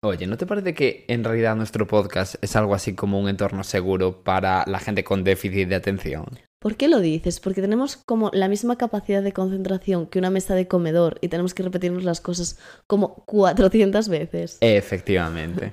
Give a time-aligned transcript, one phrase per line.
[0.00, 3.64] Oye, ¿no te parece que en realidad nuestro podcast es algo así como un entorno
[3.64, 6.24] seguro para la gente con déficit de atención?
[6.60, 7.40] ¿Por qué lo dices?
[7.40, 11.52] Porque tenemos como la misma capacidad de concentración que una mesa de comedor y tenemos
[11.52, 14.58] que repetirnos las cosas como 400 veces.
[14.60, 15.72] Efectivamente.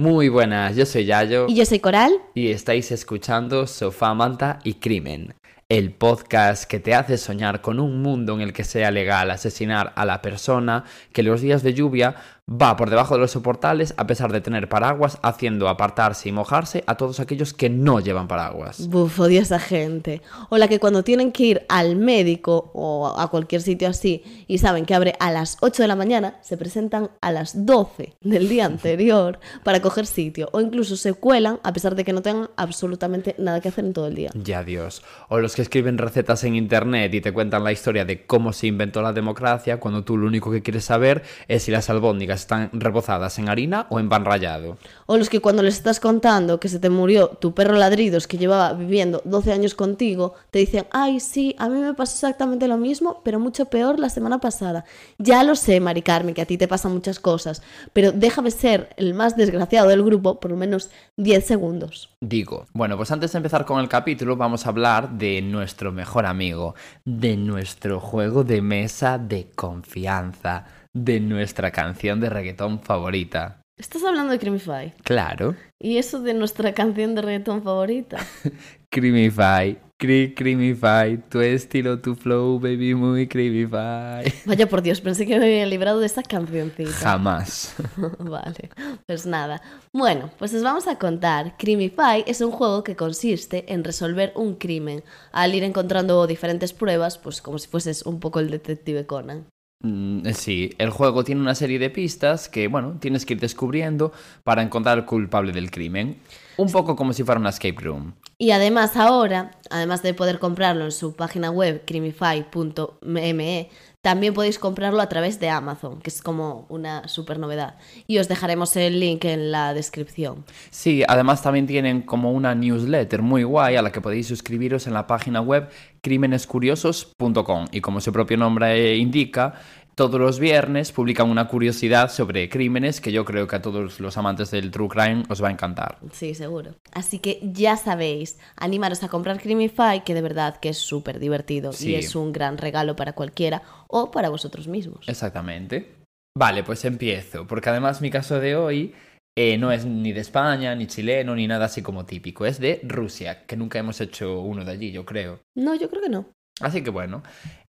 [0.00, 2.12] Muy buenas, yo soy Yayo Y yo soy Coral.
[2.32, 5.34] y estáis escuchando Sofá, Manta y Crimen,
[5.68, 9.92] el podcast que te hace soñar con un mundo en el que sea legal asesinar
[9.96, 12.14] a la persona que los días de lluvia
[12.48, 16.82] va por debajo de los soportales a pesar de tener paraguas, haciendo apartarse y mojarse
[16.86, 18.88] a todos aquellos que no llevan paraguas.
[18.88, 20.22] Buf, odio a esa gente.
[20.48, 24.58] O la que cuando tienen que ir al médico o a cualquier sitio así y
[24.58, 28.48] saben que abre a las 8 de la mañana, se presentan a las 12 del
[28.48, 30.48] día anterior para coger sitio.
[30.52, 33.92] O incluso se cuelan a pesar de que no tengan absolutamente nada que hacer en
[33.92, 34.30] todo el día.
[34.34, 35.02] Ya Dios.
[35.28, 38.66] O los que escriben recetas en internet y te cuentan la historia de cómo se
[38.66, 42.70] inventó la democracia cuando tú lo único que quieres saber es si las albóndigas están
[42.72, 44.78] rebozadas en harina o en pan rallado.
[45.06, 48.38] O los que cuando les estás contando que se te murió tu perro ladridos que
[48.38, 52.76] llevaba viviendo 12 años contigo, te dicen, ay, sí, a mí me pasó exactamente lo
[52.76, 54.84] mismo, pero mucho peor la semana pasada.
[55.18, 58.90] Ya lo sé, Mari Carmen, que a ti te pasan muchas cosas, pero déjame ser
[58.96, 62.10] el más desgraciado del grupo por lo menos 10 segundos.
[62.20, 66.26] Digo, bueno, pues antes de empezar con el capítulo vamos a hablar de nuestro mejor
[66.26, 73.60] amigo, de nuestro juego de mesa de confianza, de nuestra canción de reggaetón favorita.
[73.76, 74.92] Estás hablando de Crimify.
[75.04, 78.18] Claro, ¿Y eso de nuestra canción de reggaetón favorita?
[78.90, 84.24] Creamify, cri Creamify, tu estilo, tu flow, baby, muy Creamify.
[84.44, 86.90] Vaya por Dios, pensé que me había librado de esa cancioncita.
[86.90, 87.76] Jamás.
[88.18, 88.70] vale,
[89.06, 89.62] pues nada.
[89.92, 91.56] Bueno, pues os vamos a contar.
[91.56, 97.18] Crimify es un juego que consiste en resolver un crimen al ir encontrando diferentes pruebas,
[97.18, 99.46] pues como si fueses un poco el detective Conan.
[99.80, 104.12] Mm, sí, el juego tiene una serie de pistas que, bueno, tienes que ir descubriendo
[104.42, 106.20] para encontrar al culpable del crimen.
[106.56, 108.14] Un poco como si fuera una escape room.
[108.38, 113.70] Y además ahora, además de poder comprarlo en su página web crimify.me,
[114.08, 117.74] también podéis comprarlo a través de Amazon, que es como una super novedad.
[118.06, 120.46] Y os dejaremos el link en la descripción.
[120.70, 124.94] Sí, además también tienen como una newsletter muy guay a la que podéis suscribiros en
[124.94, 125.68] la página web
[126.00, 127.66] crímenescuriosos.com.
[127.70, 129.56] Y como su propio nombre indica,
[129.98, 134.16] todos los viernes publican una curiosidad sobre crímenes que yo creo que a todos los
[134.16, 135.98] amantes del true crime os va a encantar.
[136.12, 136.76] Sí, seguro.
[136.92, 141.72] Así que ya sabéis, animaros a comprar Crimify, que de verdad que es súper divertido
[141.72, 141.90] Sí.
[141.90, 145.08] y es un gran regalo para cualquiera o para vosotros mismos.
[145.08, 145.96] Exactamente.
[146.36, 148.94] Vale, pues empiezo, porque además mi caso de hoy
[149.36, 152.80] eh, no es ni de España, ni chileno, ni nada así como típico, es de
[152.84, 155.40] Rusia, que nunca hemos hecho uno de allí, yo creo.
[155.56, 156.26] No, yo creo que no.
[156.60, 157.22] Así que bueno,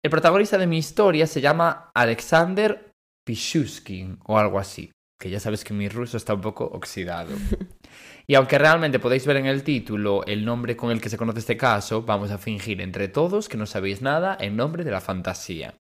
[0.04, 2.92] el protagonista de mi historia se llama Alexander
[3.26, 7.36] Pichushkin o algo así, que ya sabes que mi ruso está un poco oxidado.
[8.30, 11.40] Y aunque realmente podéis ver en el título el nombre con el que se conoce
[11.40, 15.02] este caso, vamos a fingir entre todos que no sabéis nada en nombre de la
[15.02, 15.74] fantasía.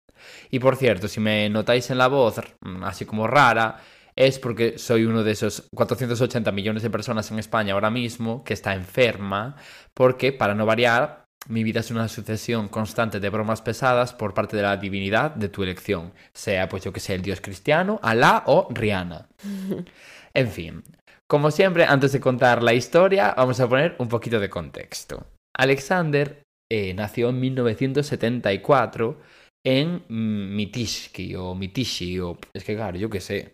[0.49, 3.77] Y por cierto, si me notáis en la voz mm, así como rara,
[4.15, 8.55] es porque soy uno de esos 480 millones de personas en España ahora mismo que
[8.55, 9.55] está enferma,
[9.93, 14.55] porque para no variar, mi vida es una sucesión constante de bromas pesadas por parte
[14.55, 18.43] de la divinidad de tu elección, sea pues yo que sé el dios cristiano, Alá
[18.45, 19.27] o Rihanna.
[20.31, 20.83] En fin,
[21.27, 25.25] como siempre, antes de contar la historia, vamos a poner un poquito de contexto.
[25.57, 29.19] Alexander eh, nació en 1974
[29.65, 33.53] en Mitishki o Mitishi o es que claro, yo qué sé.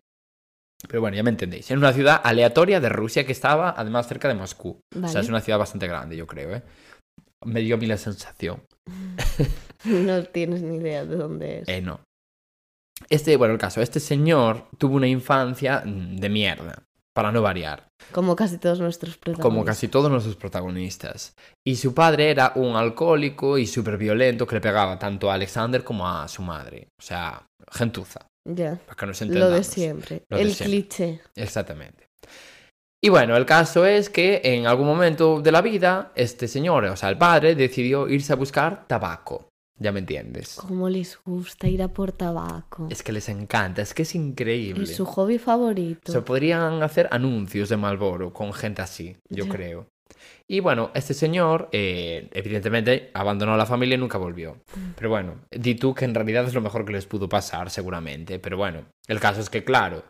[0.88, 1.72] Pero bueno, ya me entendéis.
[1.72, 4.80] En una ciudad aleatoria de Rusia que estaba además cerca de Moscú.
[5.02, 6.64] O sea, es una ciudad bastante grande, yo creo, ¿eh?
[7.46, 8.62] Me dio a mí la sensación.
[9.86, 11.68] No tienes ni idea de dónde es.
[11.70, 12.00] Eh, no.
[13.10, 16.84] Este, bueno, el caso, este señor tuvo una infancia mm, de mierda,
[17.14, 19.44] para no variar, Como casi todos nuestros protagonistas.
[19.44, 21.34] como casi todos nuestros protagonistas.
[21.64, 25.84] Y su padre era un alcohólico y súper violento que le pegaba tanto a Alexander
[25.84, 26.88] como a su madre.
[27.00, 28.78] O sea, gentuza, Ya.
[28.88, 30.24] para que nos Lo de siempre.
[30.30, 30.66] Lo de el siempre.
[30.66, 31.22] cliché.
[31.36, 32.05] Exactamente.
[33.06, 36.96] Y bueno, el caso es que en algún momento de la vida, este señor, o
[36.96, 39.48] sea, el padre, decidió irse a buscar tabaco.
[39.78, 40.56] Ya me entiendes.
[40.56, 42.88] Cómo les gusta ir a por tabaco.
[42.90, 44.86] Es que les encanta, es que es increíble.
[44.86, 46.12] Es su hobby favorito.
[46.12, 49.86] Se podrían hacer anuncios de Malboro con gente así, yo creo.
[50.48, 54.58] Y bueno, este señor, eh, evidentemente, abandonó a la familia y nunca volvió.
[54.96, 58.40] Pero bueno, di tú que en realidad es lo mejor que les pudo pasar, seguramente.
[58.40, 60.04] Pero bueno, el caso es que, claro,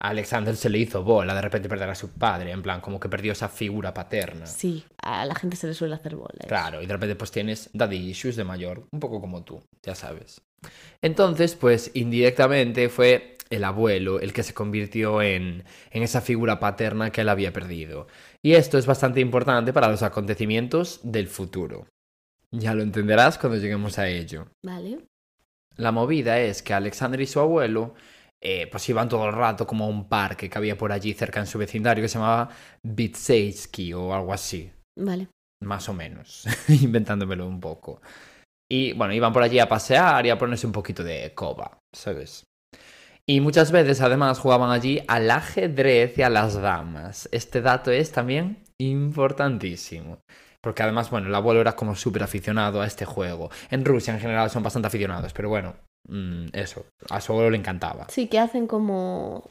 [0.00, 2.98] a Alexander se le hizo bola de repente perder a su padre, en plan, como
[2.98, 4.46] que perdió esa figura paterna.
[4.46, 6.44] Sí, a la gente se le suele hacer bola.
[6.48, 9.94] Claro, y de repente pues tienes daddy issues de mayor, un poco como tú, ya
[9.94, 10.40] sabes.
[11.02, 17.10] Entonces, pues indirectamente fue el abuelo el que se convirtió en, en esa figura paterna
[17.10, 18.06] que él había perdido.
[18.42, 21.86] Y esto es bastante importante para los acontecimientos del futuro.
[22.52, 24.48] Ya lo entenderás cuando lleguemos a ello.
[24.64, 24.98] Vale.
[25.76, 27.94] La movida es que Alexander y su abuelo
[28.42, 31.40] eh, pues iban todo el rato como a un parque que había por allí cerca
[31.40, 32.48] en su vecindario que se llamaba
[32.82, 35.28] Bitseiski o algo así Vale.
[35.62, 38.00] más o menos, inventándomelo un poco.
[38.70, 42.44] Y bueno, iban por allí a pasear y a ponerse un poquito de coba, ¿sabes?
[43.28, 47.28] Y muchas veces además jugaban allí al ajedrez y a las damas.
[47.32, 50.18] Este dato es también importantísimo.
[50.62, 53.50] Porque además, bueno, el abuelo era como súper aficionado a este juego.
[53.70, 55.76] En Rusia en general son bastante aficionados, pero bueno,
[56.08, 58.06] mm, eso, a su abuelo le encantaba.
[58.10, 59.44] Sí, que hacen como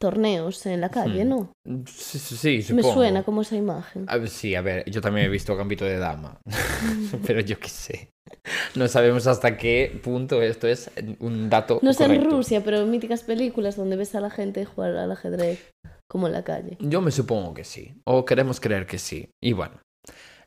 [0.00, 1.28] torneos en la calle, Hmm.
[1.28, 1.52] ¿no?
[1.86, 2.94] Sí, sí, sí, Me supongo.
[2.94, 4.04] suena como esa imagen.
[4.08, 6.40] A ver, sí, a ver, yo también he visto Gambito de Dama,
[7.26, 8.08] pero yo qué sé.
[8.74, 10.90] No sabemos hasta qué punto esto es
[11.20, 12.24] un dato No sé en.
[12.24, 15.70] Rusia, pero en míticas películas donde ves a la gente jugar al ajedrez
[16.10, 16.76] como en la calle.
[16.80, 19.30] Yo me supongo que sí, o queremos creer que sí.
[19.42, 19.80] Y bueno,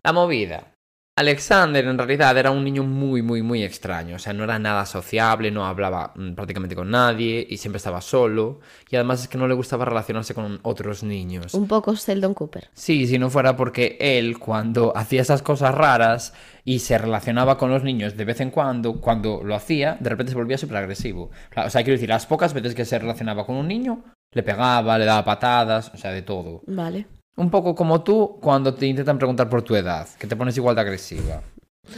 [0.03, 0.73] la movida.
[1.17, 4.17] Alexander en realidad era un niño muy, muy, muy extraño.
[4.17, 8.01] O sea, no era nada sociable, no hablaba mm, prácticamente con nadie y siempre estaba
[8.01, 8.59] solo.
[8.89, 11.53] Y además es que no le gustaba relacionarse con otros niños.
[11.53, 12.69] Un poco Sheldon Cooper.
[12.73, 16.33] Sí, si no fuera porque él, cuando hacía esas cosas raras
[16.65, 20.33] y se relacionaba con los niños de vez en cuando, cuando lo hacía, de repente
[20.33, 21.31] se volvía súper agresivo.
[21.56, 24.03] O sea, quiero decir, las pocas veces que se relacionaba con un niño,
[24.33, 26.61] le pegaba, le daba patadas, o sea, de todo.
[26.68, 27.07] Vale.
[27.37, 30.75] Un poco como tú cuando te intentan preguntar por tu edad, que te pones igual
[30.75, 31.41] de agresiva.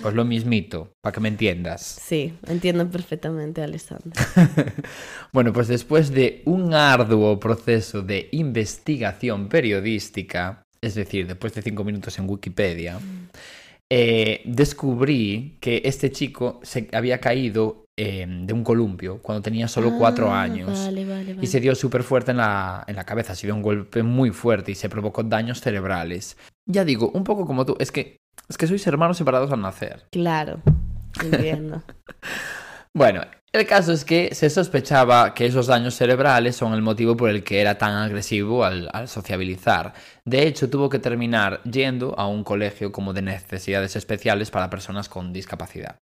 [0.02, 1.82] Pues lo mismito, para que me entiendas.
[1.82, 4.22] Sí, entiendo perfectamente, Alessandra.
[5.32, 11.84] Bueno, pues después de un arduo proceso de investigación periodística, es decir, después de cinco
[11.84, 13.00] minutos en Wikipedia,
[13.90, 19.98] eh, descubrí que este chico se había caído eh, de un columpio cuando tenía solo
[19.98, 20.70] cuatro Ah, años.
[20.86, 21.40] Vale, vale, vale.
[21.42, 24.30] Y se dio súper fuerte en la, en la cabeza, se dio un golpe muy
[24.32, 26.38] fuerte y se provocó daños cerebrales.
[26.66, 28.18] Ya digo, un poco como tú, es que,
[28.48, 30.06] es que sois hermanos separados al nacer.
[30.12, 30.62] Claro,
[31.24, 31.82] entiendo.
[32.94, 33.22] Bueno,
[33.54, 37.44] el caso es que se sospechaba que esos daños cerebrales son el motivo por el
[37.44, 39.94] que era tan agresivo al, al sociabilizar.
[40.26, 45.10] De hecho, tuvo que terminar yendo a un colegio como de necesidades especiales para personas
[45.10, 45.98] con discapacidad.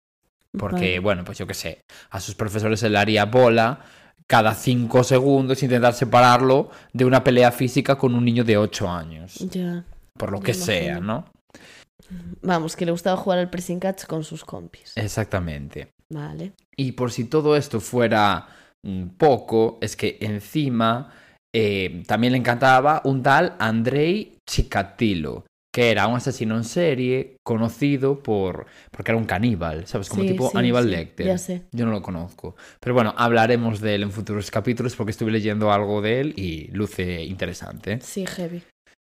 [0.58, 0.98] Porque, Vale.
[1.00, 1.80] bueno, pues yo qué sé,
[2.10, 3.80] a sus profesores se le haría bola
[4.26, 9.34] cada cinco segundos intentar separarlo de una pelea física con un niño de 8 años.
[9.50, 9.84] Ya.
[10.16, 11.00] Por lo que sea.
[11.00, 11.26] ¿no?
[12.42, 14.92] Vamos, que le gustaba jugar al pressing catch con sus compis.
[14.96, 15.88] Exactamente.
[16.10, 16.52] Vale.
[16.76, 18.46] Y por si todo esto fuera
[19.16, 21.10] poco, es que encima
[21.54, 28.22] eh, también le encantaba un tal Andrei Chikatilo, que era un asesino en serie conocido
[28.22, 30.08] por porque era un caníbal, ¿sabes?
[30.08, 31.26] Como Sí, tipo sí, Aníbal sí, Lecter.
[31.26, 31.62] ya sé.
[31.72, 32.54] Yo no lo conozco.
[32.78, 36.68] Pero bueno, hablaremos de él en futuros capítulos porque estuve leyendo algo de él y
[36.68, 37.98] luce interesante.
[38.02, 38.62] Sí, heavy.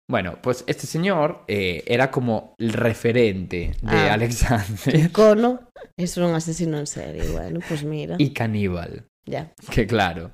[0.08, 4.14] Bueno, pues este señor eh, era como el referente de Ah.
[4.14, 5.62] Alexander Cono
[5.98, 7.28] es un asesino en serie.
[7.30, 8.16] Bueno, pues mira.
[8.20, 9.06] y caníbal.
[9.26, 9.52] Ya.
[9.72, 10.32] Que claro.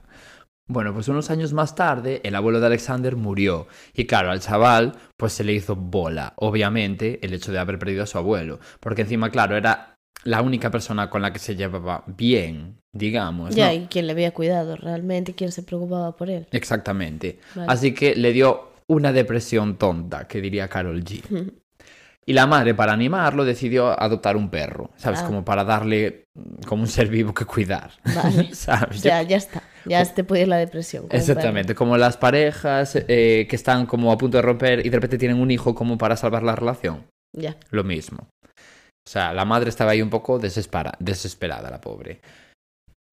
[0.68, 3.68] Bueno, pues unos años más tarde, el abuelo de Alexander murió.
[3.94, 6.34] Y claro, al chaval, pues se le hizo bola.
[6.38, 8.60] Obviamente, el hecho de haber perdido a su abuelo.
[8.80, 13.54] Porque encima, claro, era la única persona con la que se llevaba bien, digamos.
[13.54, 13.74] Ya, ¿no?
[13.74, 16.48] y quién le había cuidado realmente, quién se preocupaba por él.
[16.52, 17.40] Exactamente.
[17.54, 17.72] Vale.
[17.72, 21.52] Así que le dio una depresión tonta, que diría Carol G.
[22.28, 25.20] Y la madre, para animarlo, decidió adoptar un perro, ¿sabes?
[25.22, 25.28] Ah.
[25.28, 26.26] Como para darle
[26.66, 27.92] como un ser vivo que cuidar.
[28.04, 28.50] Vale.
[28.56, 29.04] ¿Sabes?
[29.04, 29.62] Ya, ya está.
[29.86, 31.06] Ya te puede ir la depresión.
[31.10, 35.18] Exactamente, como las parejas eh, que están como a punto de romper y de repente
[35.18, 37.06] tienen un hijo como para salvar la relación.
[37.36, 37.56] Ya.
[37.72, 38.28] Lo mismo.
[38.44, 42.20] O sea, la madre estaba ahí un poco desespera- desesperada, la pobre.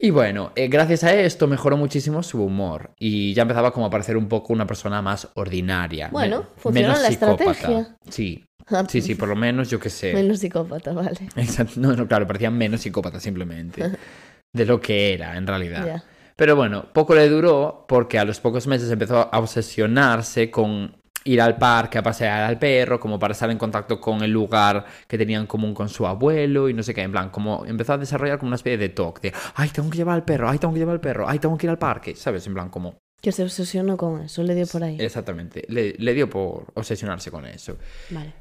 [0.01, 3.91] Y bueno, eh, gracias a esto mejoró muchísimo su humor y ya empezaba como a
[3.91, 6.09] parecer un poco una persona más ordinaria.
[6.11, 7.51] Bueno, funcionó menos la psicópata.
[7.53, 7.97] estrategia.
[8.11, 8.45] Sí,
[8.89, 10.13] sí, sí, por lo menos yo que sé.
[10.13, 11.29] Menos psicópata, vale.
[11.37, 11.75] Exacto.
[11.77, 13.83] No, no, claro, parecía menos psicópata simplemente.
[14.55, 15.87] De lo que era, en realidad.
[15.87, 16.05] Ya.
[16.37, 21.41] Pero bueno, poco le duró porque a los pocos meses empezó a obsesionarse con ir
[21.41, 25.19] al parque a pasear al perro, como para estar en contacto con el lugar que
[25.19, 27.99] tenía en común con su abuelo y no sé qué, en plan, como empezó a
[27.99, 30.75] desarrollar como una especie de talk de, ay, tengo que llevar al perro, ay, tengo
[30.75, 32.47] que llevar al perro, ay, tengo que ir al parque, ¿sabes?
[32.47, 32.97] En plan, como...
[33.21, 34.97] Que se obsesionó con eso, le dio por ahí.
[34.99, 37.77] Exactamente, le, le dio por obsesionarse con eso.
[38.11, 38.35] Vale.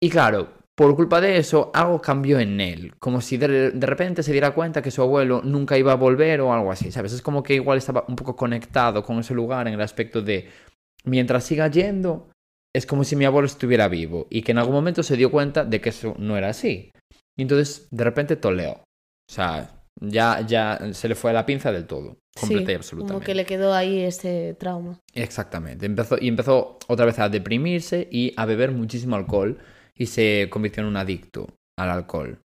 [0.00, 2.94] Y claro, por culpa de eso, algo cambió en él.
[2.98, 6.40] Como si de, de, repente se diera cuenta que su abuelo nunca iba a volver
[6.40, 7.12] o algo así, ¿sabes?
[7.12, 10.48] Es como que igual estaba un poco conectado con ese lugar en el aspecto de,
[11.04, 12.30] mientras siga yendo,
[12.74, 15.64] es como si mi abuelo estuviera vivo y que en algún momento se dio cuenta
[15.64, 16.90] de que eso no era así.
[17.36, 18.72] Y entonces, de repente, toleó.
[18.72, 22.18] O sea, ya, ya se le fue a la pinza del todo.
[22.38, 23.14] Completa sí, y absolutamente.
[23.14, 25.00] Como que le quedó ahí ese trauma.
[25.12, 25.86] Exactamente.
[25.86, 29.58] Empezó, y empezó otra vez a deprimirse y a beber muchísimo alcohol
[29.96, 31.48] y se convirtió en un adicto
[31.78, 32.38] al alcohol.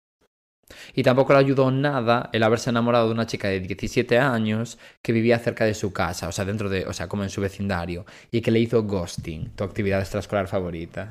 [0.94, 5.12] Y tampoco le ayudó nada el haberse enamorado de una chica de 17 años que
[5.12, 8.04] vivía cerca de su casa, o sea, dentro de, o sea, como en su vecindario,
[8.32, 11.08] y que le hizo ghosting, tu actividad extraescolar favorita.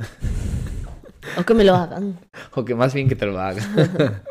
[1.37, 2.19] O que me lo hagan.
[2.53, 3.63] o que más bien que te lo hagan.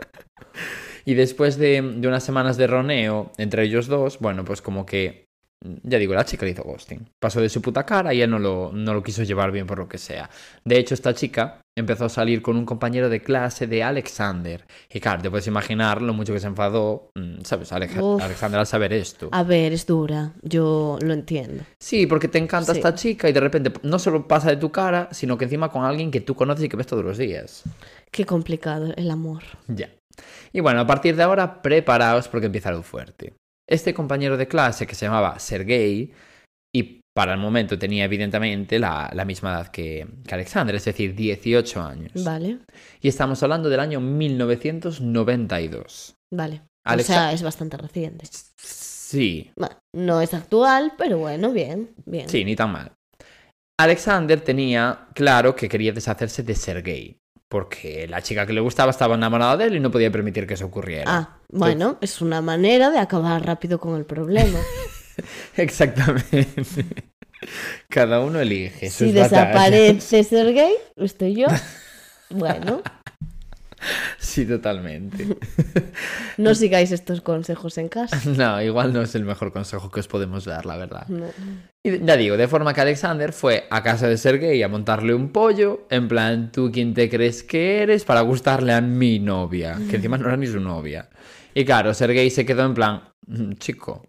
[1.06, 5.24] y después de, de unas semanas de roneo entre ellos dos, bueno, pues como que
[5.82, 7.08] ya digo, la chica le hizo ghosting.
[7.18, 9.78] Pasó de su puta cara y él no lo, no lo quiso llevar bien por
[9.78, 10.28] lo que sea.
[10.64, 14.64] De hecho, esta chica empezó a salir con un compañero de clase de Alexander.
[14.92, 17.72] Y claro, te puedes imaginar lo mucho que se enfadó, mm, ¿sabes?
[17.72, 18.22] Alex Uf.
[18.22, 19.28] Alexander al saber esto.
[19.32, 20.32] A ver, es dura.
[20.42, 21.64] Yo lo entiendo.
[21.80, 22.78] Sí, porque te encanta Sí.
[22.78, 25.84] esta chica y de repente no solo pasa de tu cara, sino que encima con
[25.84, 27.64] alguien que tú conoces y que ves todos los días.
[28.12, 29.42] Qué complicado el amor.
[29.66, 29.90] Ya.
[30.52, 33.32] Y bueno, a partir de ahora, preparaos porque empieza lo fuerte.
[33.68, 36.12] Este compañero de clase que se llamaba Sergei
[36.72, 41.14] y para el momento tenía evidentemente la, la misma edad que, que Alexander, es decir,
[41.14, 42.12] 18 años.
[42.24, 42.58] Vale,
[43.00, 46.14] Y estamos hablando del año 1992.
[46.32, 46.62] vale.
[46.86, 48.26] Alexa- O sea, es bastante reciente.
[48.58, 52.28] Sí, Bueno, no es actual, pero bueno, bien, bien.
[52.28, 52.92] sí, ni tan mal.
[53.80, 57.16] Alexander tenía claro que quería deshacerse de Sergei,
[57.48, 60.54] porque la chica que le gustaba estaba enamorada de él y no podía permitir que
[60.54, 61.04] eso ocurriera.
[61.06, 64.58] Ah, bueno, es una manera de acabar rápido con el problema.
[65.56, 66.46] Exactamente.
[67.88, 71.46] Cada uno elige si desaparece Sergei, estoy yo.
[72.30, 72.82] Bueno,
[74.18, 75.36] Sí, totalmente.
[76.38, 78.18] no sigáis estos consejos en casa.
[78.30, 81.06] No, igual no es el mejor consejo que os podemos dar, la verdad.
[81.08, 81.26] No.
[81.84, 85.28] Y ya digo, de forma que Alexander fue a casa de Sergei a montarle un
[85.30, 88.04] pollo, en plan, ¿tú quién te crees que eres?
[88.04, 91.10] Para gustarle a mi novia, que encima no era ni su novia.
[91.54, 94.08] Y claro, Sergei se quedó en plan, "Mm, chico,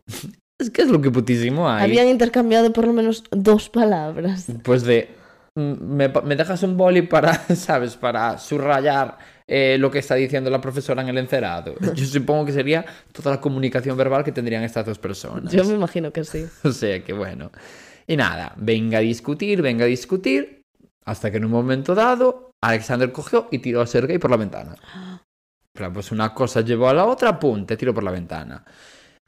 [0.59, 1.83] es que es lo que putísimo hay.
[1.83, 4.47] Habían intercambiado por lo menos dos palabras.
[4.63, 5.09] Pues de,
[5.55, 7.95] mm, me, me dejas un boli para, ¿sabes?
[7.95, 11.75] Para subrayar eh, lo que está diciendo la profesora en el encerado.
[11.93, 15.51] Yo supongo que sería toda la comunicación verbal que tendrían estas dos personas.
[15.51, 16.45] Yo me imagino que sí.
[16.63, 17.51] O sea que bueno.
[18.07, 20.61] Y nada, venga a discutir, venga a discutir,
[21.05, 24.75] hasta que en un momento dado, Alexander cogió y tiró a Sergei por la ventana.
[25.93, 28.63] Pues una cosa llevó a la otra, pum, te tiró por la ventana.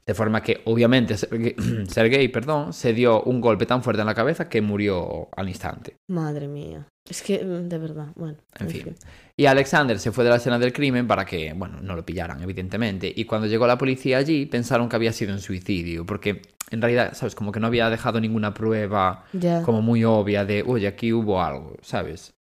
[0.08, 4.48] De forma que, obviamente, Sergei, perdón, se dio un golpe tan fuerte en la cabeza
[4.48, 5.96] que murió al instante.
[6.08, 6.88] Madre mía.
[7.06, 8.38] Es que, mm, de verdad, bueno.
[8.58, 8.94] En fin.
[9.36, 12.42] Y Alexander se fue de la escena del crimen para que, bueno, no lo pillaran,
[12.42, 13.12] evidentemente.
[13.14, 17.12] Y cuando llegó la policía allí, pensaron que había sido un suicidio, porque en realidad,
[17.12, 17.34] ¿sabes?
[17.34, 19.60] Como que no había dejado ninguna prueba Ya.
[19.62, 22.32] como muy obvia de, oye, aquí hubo algo, ¿sabes?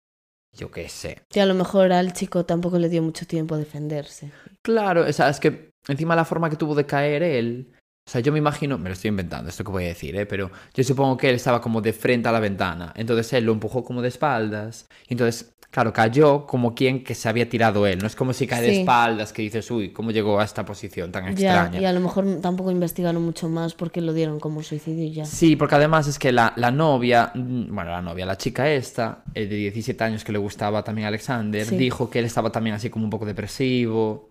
[0.57, 1.19] Yo qué sé.
[1.31, 4.31] Que a lo mejor al chico tampoco le dio mucho tiempo a defenderse.
[4.63, 7.73] Claro, o sea, es que encima la forma que tuvo de caer él.
[8.09, 10.27] O sea, yo me imagino, me lo estoy inventando esto que voy a decir, ¿eh?
[10.27, 12.93] pero yo supongo que él estaba como de frente a la ventana.
[12.95, 14.87] Entonces él lo empujó como de espaldas.
[15.09, 17.99] Y entonces, claro, cayó como quien que se había tirado él.
[17.99, 21.11] No es como si cae de espaldas que dices, uy, ¿cómo llegó a esta posición
[21.11, 21.81] tan Ya, extraña?
[21.81, 25.25] y a lo mejor tampoco investigaron mucho más porque lo dieron como suicidio y ya.
[25.25, 29.25] Sí, porque además es que la, la novia, mm, bueno, la novia, la chica esta,
[29.35, 31.77] eh, de 17 años que le gustaba también a Alexander, Sí.
[31.77, 34.29] dijo que él estaba también así como un poco depresivo.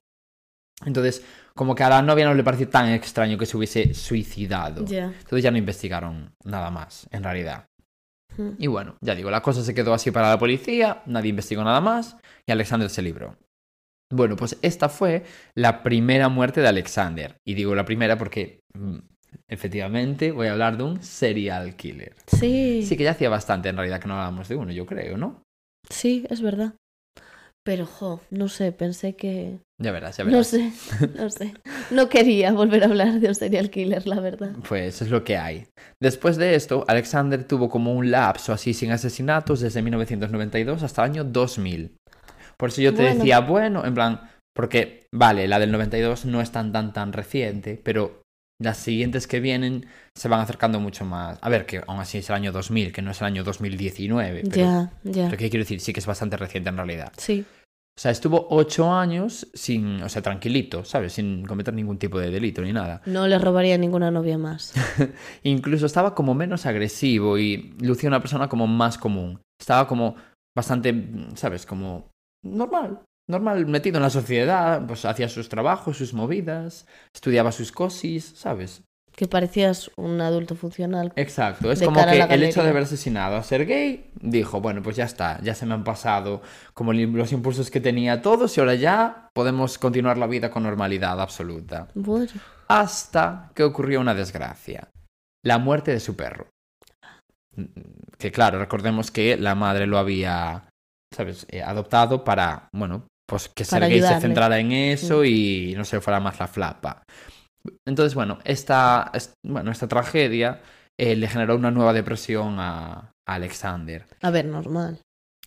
[0.83, 4.83] Entonces, como que a la novia no le pareció tan extraño que se hubiese suicidado.
[4.85, 5.05] Ya.
[5.05, 7.67] Entonces ya no investigaron nada más, en realidad.
[8.37, 8.49] Mm.
[8.57, 11.79] Y bueno, ya digo, la cosa se quedó así para la policía, nadie investigó nada
[11.79, 13.37] más y Alexander se libró.
[14.11, 15.23] Bueno, pues esta fue
[15.55, 17.37] la primera muerte de Alexander.
[17.45, 18.97] Y digo la primera porque, mm,
[19.47, 22.15] efectivamente, voy a hablar de un serial killer.
[22.27, 25.17] Sí, Sí que ya hacía bastante en realidad que no hablábamos de uno, yo creo,
[25.17, 25.41] ¿no?
[25.89, 26.73] sí, es verdad.
[27.65, 29.57] Pero, jo, no sé, pensé que...
[29.81, 30.47] Ya verás, ya No verás.
[30.47, 30.71] sé,
[31.17, 31.53] no sé.
[31.89, 34.51] No quería volver a hablar de un serial killer, la verdad.
[34.69, 35.65] Pues es lo que hay.
[35.99, 41.11] Después de esto, Alexander tuvo como un lapso así sin asesinatos desde 1992 hasta el
[41.11, 41.97] año 2000.
[42.57, 43.15] Por eso yo te Bueno.
[43.17, 44.21] decía, bueno, en plan,
[44.55, 48.21] porque, vale, la del 92 no es tan, tan, tan reciente, pero
[48.61, 49.85] las siguientes que vienen
[50.15, 51.37] se van acercando mucho más.
[51.41, 54.43] A ver, que aún así es el año 2000, que no es el año 2019.
[54.49, 55.25] Pero, Ya, ya.
[55.25, 55.79] pero ¿qué quiero decir?
[55.81, 57.11] Sí que es bastante reciente en realidad.
[57.17, 57.45] Sí.
[57.97, 61.13] O sea, estuvo ocho años sin, o sea, tranquilito, ¿sabes?
[61.13, 63.01] Sin cometer ningún tipo de delito ni nada.
[63.05, 64.73] No le robaría ninguna novia más.
[65.43, 69.39] Incluso estaba como menos agresivo y lucía una persona como más común.
[69.59, 70.15] Estaba como
[70.55, 70.93] bastante,
[71.35, 71.65] ¿sabes?
[71.65, 72.09] Como
[72.43, 72.99] normal.
[73.27, 78.83] Normal, metido en la sociedad, pues hacía sus trabajos, sus movidas, estudiaba sus cosis, ¿sabes?
[79.15, 81.13] Que parecías un adulto funcional.
[81.15, 84.97] Exacto, es como que el hecho de haber asesinado a ser gay, dijo, bueno, pues
[84.97, 86.41] ya está, ya se me han pasado
[86.73, 91.19] como los impulsos que tenía todos y ahora ya podemos continuar la vida con normalidad
[91.19, 91.87] absoluta.
[91.95, 92.27] Bueno,
[92.67, 94.89] Hasta que ocurrió una desgracia,
[95.43, 96.47] la muerte de su perro.
[97.55, 97.63] Mm,
[98.17, 100.67] Que claro, recordemos que la madre lo había,
[101.15, 105.73] ¿sabes?, Eh, adoptado para, bueno, pues que ser Para gay se centrara en eso y
[105.75, 107.03] no se fuera más la flapa.
[107.87, 110.61] Entonces, bueno, esta, es- bueno, esta tragedia
[110.99, 114.05] eh, le generó una nueva depresión a, a Alexander.
[114.21, 114.99] a ver, normal.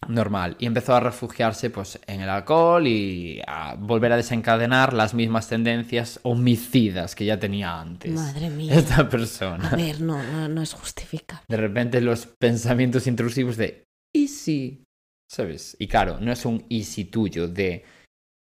[0.07, 0.55] Normal.
[0.61, 5.49] Y empezó a refugiarse pues, en el alcohol y a volver a desencadenar las mismas
[5.49, 8.13] tendencias homicidas que ya tenía antes.
[8.13, 8.75] Madre mía.
[8.75, 9.69] Esta persona.
[9.71, 11.45] A ver, no, no, no es justificable.
[11.49, 14.85] De repente los pensamientos intrusivos de ¿y si?
[15.29, 15.77] ¿Sabes?
[15.79, 17.49] Y claro, no es un ¿y si tuyo?
[17.49, 17.85] de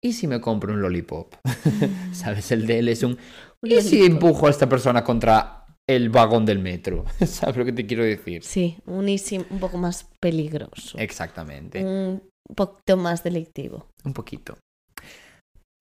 [0.03, 1.35] ¿y si me compro un lollipop?
[2.13, 2.53] ¿Sabes?
[2.53, 3.19] El de él es un
[3.63, 7.05] ¿y si empujo a esta persona contra el vagón del metro?
[7.27, 8.43] ¿Sabes lo que te quiero decir?
[8.45, 10.99] Sí, un easy un poco más peligroso.
[10.99, 11.83] Exactamente.
[11.83, 12.23] Un
[12.55, 13.89] poquito más delictivo.
[14.05, 14.59] Un poquito.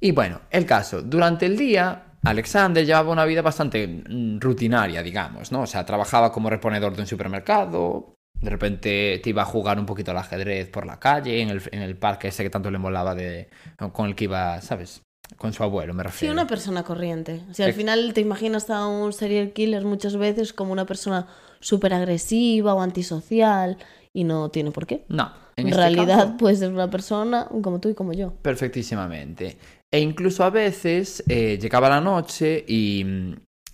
[0.01, 5.51] Y bueno, el caso, durante el día, Alexander llevaba una vida bastante mm, rutinaria, digamos,
[5.51, 5.61] ¿no?
[5.61, 9.85] O sea, trabajaba como reponedor de un supermercado, de repente te iba a jugar un
[9.85, 12.77] poquito al ajedrez por la calle, en el, en el parque ese que tanto le
[12.77, 13.49] molaba de,
[13.93, 15.01] con el que iba, ¿sabes?
[15.37, 16.33] Con su abuelo, me Sí, refiero.
[16.33, 17.41] una persona corriente.
[17.51, 21.27] Si al final te imaginas a un serial killer muchas veces como una persona
[21.59, 23.77] súper agresiva o antisocial
[24.13, 25.03] y no tiene por qué.
[25.09, 28.33] No, en En, este realidad caso- puede ser una persona como tú y como yo.
[28.79, 29.57] Perfectísimamente.
[29.91, 33.03] E incluso a veces eh, llegaba la noche y,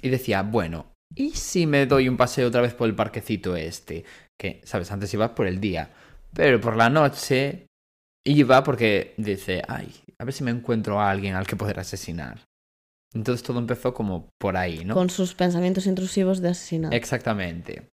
[0.01, 4.05] y decía, bueno, ¿y si me doy un paseo otra vez por el parquecito este?
[4.41, 4.91] Que, ¿sabes?
[4.91, 5.91] Antes iba por el día,
[6.33, 7.67] pero por la noche
[8.25, 12.39] iba porque dice, ay, a ver si me encuentro a alguien al que poder asesinar.
[13.13, 14.95] Entonces todo empezó como por ahí, ¿no?
[14.95, 16.95] Con sus pensamientos intrusivos de asesinato.
[16.95, 17.87] Exactamente.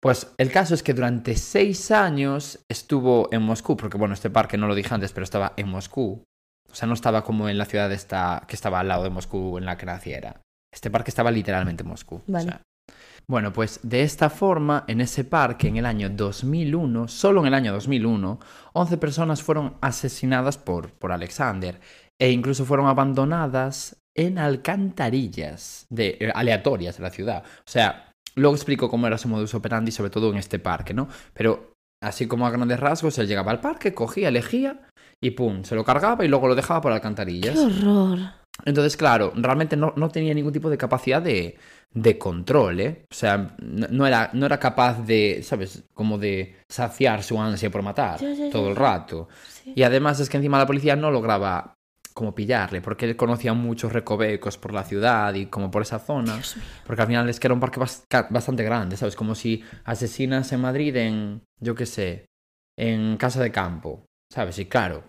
[0.00, 4.56] Pues el caso es que durante seis años estuvo en Moscú, porque bueno, este parque
[4.56, 6.24] no lo dije antes, pero estaba en Moscú.
[6.70, 9.58] O sea, no estaba como en la ciudad esta, que estaba al lado de Moscú
[9.58, 10.40] en la que naciera.
[10.72, 12.16] Este parque estaba literalmente en Moscú.
[12.16, 12.44] o Vale.
[12.44, 12.62] sea.
[13.28, 17.54] Bueno, pues de esta forma, en ese parque, en el año 2001, solo en el
[17.54, 18.40] año 2001,
[18.72, 21.80] 11 personas fueron asesinadas por, por Alexander
[22.20, 27.42] e incluso fueron abandonadas en alcantarillas de, eh, aleatorias de la ciudad.
[27.44, 31.08] O sea, luego explico cómo era su modus operandi, sobre todo en este parque, ¿no?
[31.32, 34.88] Pero así como a grandes rasgos, él llegaba al parque, cogía, elegía
[35.20, 37.56] y pum, se lo cargaba y luego lo dejaba por ¡Qué alcantarillas.
[37.56, 38.41] horror!
[38.64, 41.56] Entonces, claro, realmente no, no tenía ningún tipo de capacidad de,
[41.92, 43.04] de control, ¿eh?
[43.10, 45.84] O sea, no, no era, no era capaz de, ¿sabes?
[45.94, 49.28] Como de saciar su ansia por matar todo el rato.
[49.74, 51.74] Y además es que encima la policía no lograba
[52.14, 56.40] como pillarle, porque él conocía muchos recovecos por la ciudad y como por esa zona.
[56.86, 59.16] Porque al final es que era un parque bastante grande, ¿sabes?
[59.16, 62.26] Como si asesinas en Madrid en, yo qué sé,
[62.78, 64.58] en casa de campo, ¿sabes?
[64.58, 65.04] Y claro,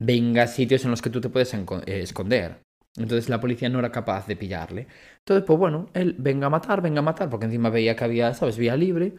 [0.00, 2.60] venga sitios en los que tú te puedes eh, esconder.
[2.96, 4.86] Entonces la policía no era capaz de pillarle.
[5.18, 8.32] Entonces, pues bueno, él venga a matar, venga a matar, porque encima veía que había,
[8.34, 8.56] ¿sabes?
[8.56, 9.14] Vía libre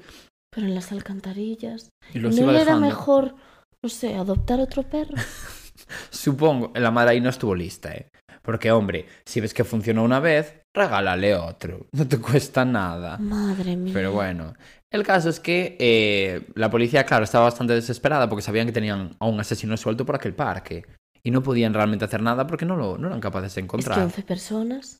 [0.50, 1.90] Pero en las alcantarillas.
[2.14, 3.36] y los ¿No iba era mejor,
[3.82, 5.16] no sé, adoptar otro perro?
[6.10, 8.10] Supongo, la madre ahí no estuvo lista, ¿eh?
[8.42, 11.88] Porque, hombre, si ves que funcionó una vez, regálale otro.
[11.92, 13.18] No te cuesta nada.
[13.18, 13.94] Madre mía.
[13.94, 14.54] Pero bueno,
[14.96, 19.16] el caso es que eh, la policía, claro, estaba bastante desesperada porque sabían que tenían
[19.20, 20.86] a un asesino suelto por aquel parque.
[21.24, 23.62] Y no podían realmente hacer nada porque no, lo, no eran capaces de Es que
[23.62, 24.00] encontrar.
[24.00, 25.00] 11 personas.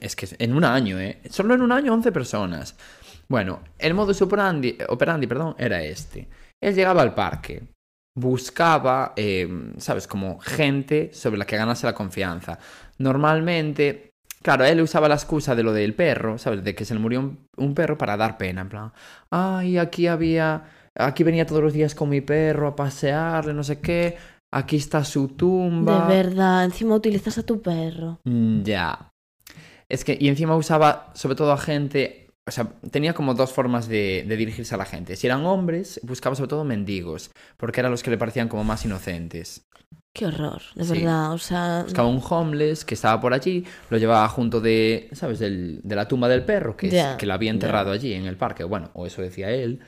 [0.00, 1.22] Es que en un año, ¿eh?
[1.30, 2.76] Solo en un año 11 personas.
[3.28, 6.28] Bueno, el modus operandi, operandi perdón, era este.
[6.60, 7.62] Él llegaba al parque,
[8.14, 10.06] buscaba, eh, ¿sabes?
[10.06, 12.58] Como gente sobre la que ganase la confianza.
[12.98, 14.07] Normalmente,
[14.42, 16.62] claro, él usaba la excusa de lo del perro, ¿sabes?
[16.64, 18.92] De que se le murió un, un perro para dar pena, en plan,
[19.30, 23.80] ay, aquí había, aquí venía todos los días con mi perro a pasearle, no sé
[23.80, 24.16] qué,
[24.52, 26.06] aquí está su tumba.
[26.08, 28.20] De verdad, encima utilizas a tu perro.
[28.24, 29.10] Mm, Ya.
[29.90, 33.86] Es que, y encima usaba sobre todo a gente, o sea, tenía como dos formas
[33.88, 35.14] de, de dirigirse a la gente.
[35.16, 38.84] Si eran hombres, buscaba sobre todo mendigos, porque eran los que le parecían como más
[38.84, 39.62] inocentes.
[40.14, 40.92] Qué horror, de Sí.
[40.94, 41.32] verdad.
[41.32, 45.38] O sea, Buscaba un homeless que estaba por allí, lo llevaba junto de, ¿sabes?
[45.38, 48.26] Del- de la tumba del perro, que, es- Ya, que la había enterrado allí en
[48.26, 49.80] el parque, bueno, o eso decía él.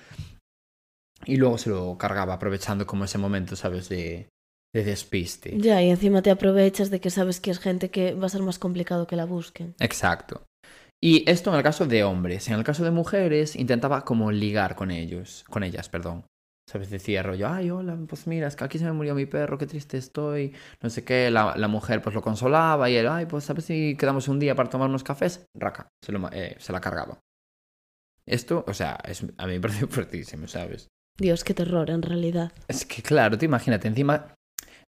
[1.26, 3.88] Y luego se lo cargaba aprovechando como ese momento, ¿sabes?
[3.88, 4.28] De,
[4.74, 5.58] de despiste.
[5.58, 8.42] ya, y encima te aprovechas de que sabes que es gente que va a ser
[8.42, 9.74] más complicado que la busquen.
[9.80, 10.42] Exacto.
[11.02, 12.48] Y esto en el caso de hombres.
[12.48, 16.24] En el caso de mujeres, intentaba como ligar con ellos, con ellas, perdón.
[16.68, 16.90] ¿Sabes?
[16.90, 19.66] Decía rollo, ay, hola, pues mira, es que aquí se me murió mi perro, qué
[19.66, 21.30] triste estoy, no sé qué.
[21.30, 24.54] La, la mujer pues lo consolaba y él, ay, pues sabes si quedamos un día
[24.54, 25.46] para tomar unos cafés.
[25.54, 27.18] Raca, se, lo eh, se la cargaba.
[28.26, 30.88] Esto, o sea, es, a mí me pareció fuertísimo, ¿sabes?
[31.18, 32.52] Dios, qué terror en realidad.
[32.68, 34.34] Es que claro, tú imagínate, encima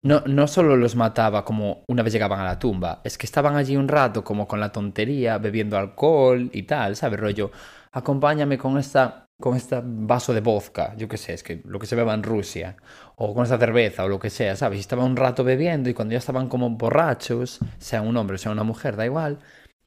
[0.03, 3.57] no, no solo los mataba como una vez llegaban a la tumba, es que estaban
[3.57, 7.21] allí un rato como con la tontería, bebiendo alcohol y tal, ¿sabes?
[7.21, 7.51] Rollo,
[7.93, 11.87] acompáñame con esta con este vaso de vodka, yo qué sé, es que lo que
[11.87, 12.77] se beba en Rusia,
[13.17, 14.79] o con esta cerveza o lo que sea, ¿sabes?
[14.79, 18.39] Y estaban un rato bebiendo y cuando ya estaban como borrachos, sea un hombre o
[18.39, 19.41] sea una mujer, da igual,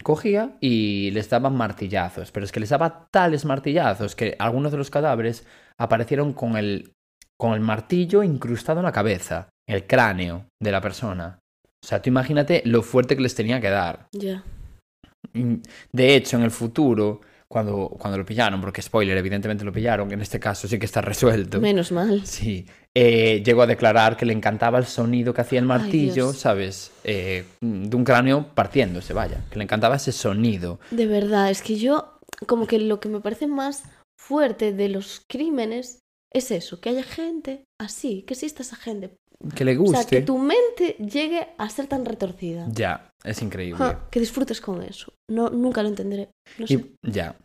[0.04, 4.78] cogía y les daban martillazos, pero es que les daba tales martillazos que algunos de
[4.78, 5.48] los cadáveres
[5.78, 6.94] aparecieron con el,
[7.38, 11.40] con el martillo incrustado en la cabeza, el cráneo de la persona.
[11.84, 14.08] O sea, tú imagínate lo fuerte que les tenía que dar.
[14.12, 14.44] Ya.
[15.34, 15.56] Mm,
[15.92, 20.22] De hecho, en el futuro, cuando, cuando lo pillaron, porque spoiler, evidentemente lo pillaron, en
[20.22, 21.62] este caso sí que está resuelto.
[21.62, 22.26] Menos mal.
[22.26, 26.34] Sí, eh, llegó a declarar que le encantaba el sonido que hacía el martillo.
[26.34, 26.92] ¿sabes?
[27.04, 29.44] Eh, de un cráneo partiéndose, vaya.
[29.52, 30.80] Que le encantaba ese sonido.
[30.92, 33.84] De verdad, es que yo, como que lo que me parece más
[34.20, 36.00] fuerte de los crímenes
[36.34, 39.16] es eso, que haya gente así, que exista esa gente.
[39.56, 40.18] Que le O sea, guste.
[40.20, 42.68] que tu mente llegue a ser tan retorcida.
[42.72, 43.78] Ya, es increíble.
[43.78, 45.14] Ja, que disfrutes con eso.
[45.30, 46.30] No, nunca lo entenderé.
[46.58, 46.74] No sé.
[46.76, 47.36] Y, ya.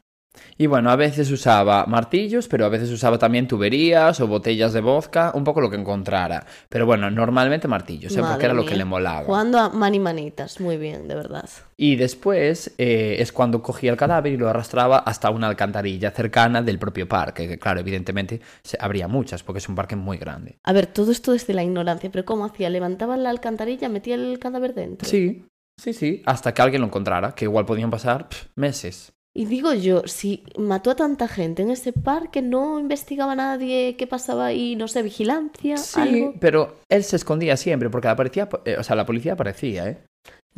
[0.56, 4.80] Y bueno, a veces usaba martillos, pero a veces usaba también tuberías o botellas de
[4.80, 6.44] vodka, un poco lo que encontrara.
[6.68, 8.22] Pero bueno, normalmente martillos, ¿eh?
[8.22, 9.24] porque era lo que le molaba.
[9.24, 11.48] Jugando a mani manitas, muy bien, de verdad.
[11.76, 16.62] Y después eh, es cuando cogía el cadáver y lo arrastraba hasta una alcantarilla cercana
[16.62, 18.40] del propio parque, que claro, evidentemente
[18.78, 20.58] habría muchas, porque es un parque muy grande.
[20.62, 22.68] A ver, todo esto desde la ignorancia, pero ¿cómo hacía?
[22.70, 25.08] ¿Levantaba la alcantarilla, metía el cadáver dentro?
[25.08, 25.46] Sí,
[25.78, 29.12] sí, sí, hasta que alguien lo encontrara, que igual podían pasar pf, meses.
[29.32, 34.06] Y digo yo, si mató a tanta gente en ese parque, no investigaba nadie qué
[34.08, 36.34] pasaba ahí, no sé, vigilancia, Sí, algo.
[36.40, 39.98] pero él se escondía siempre, porque la, policía, eh, o sea, la policía aparecía, ¿eh?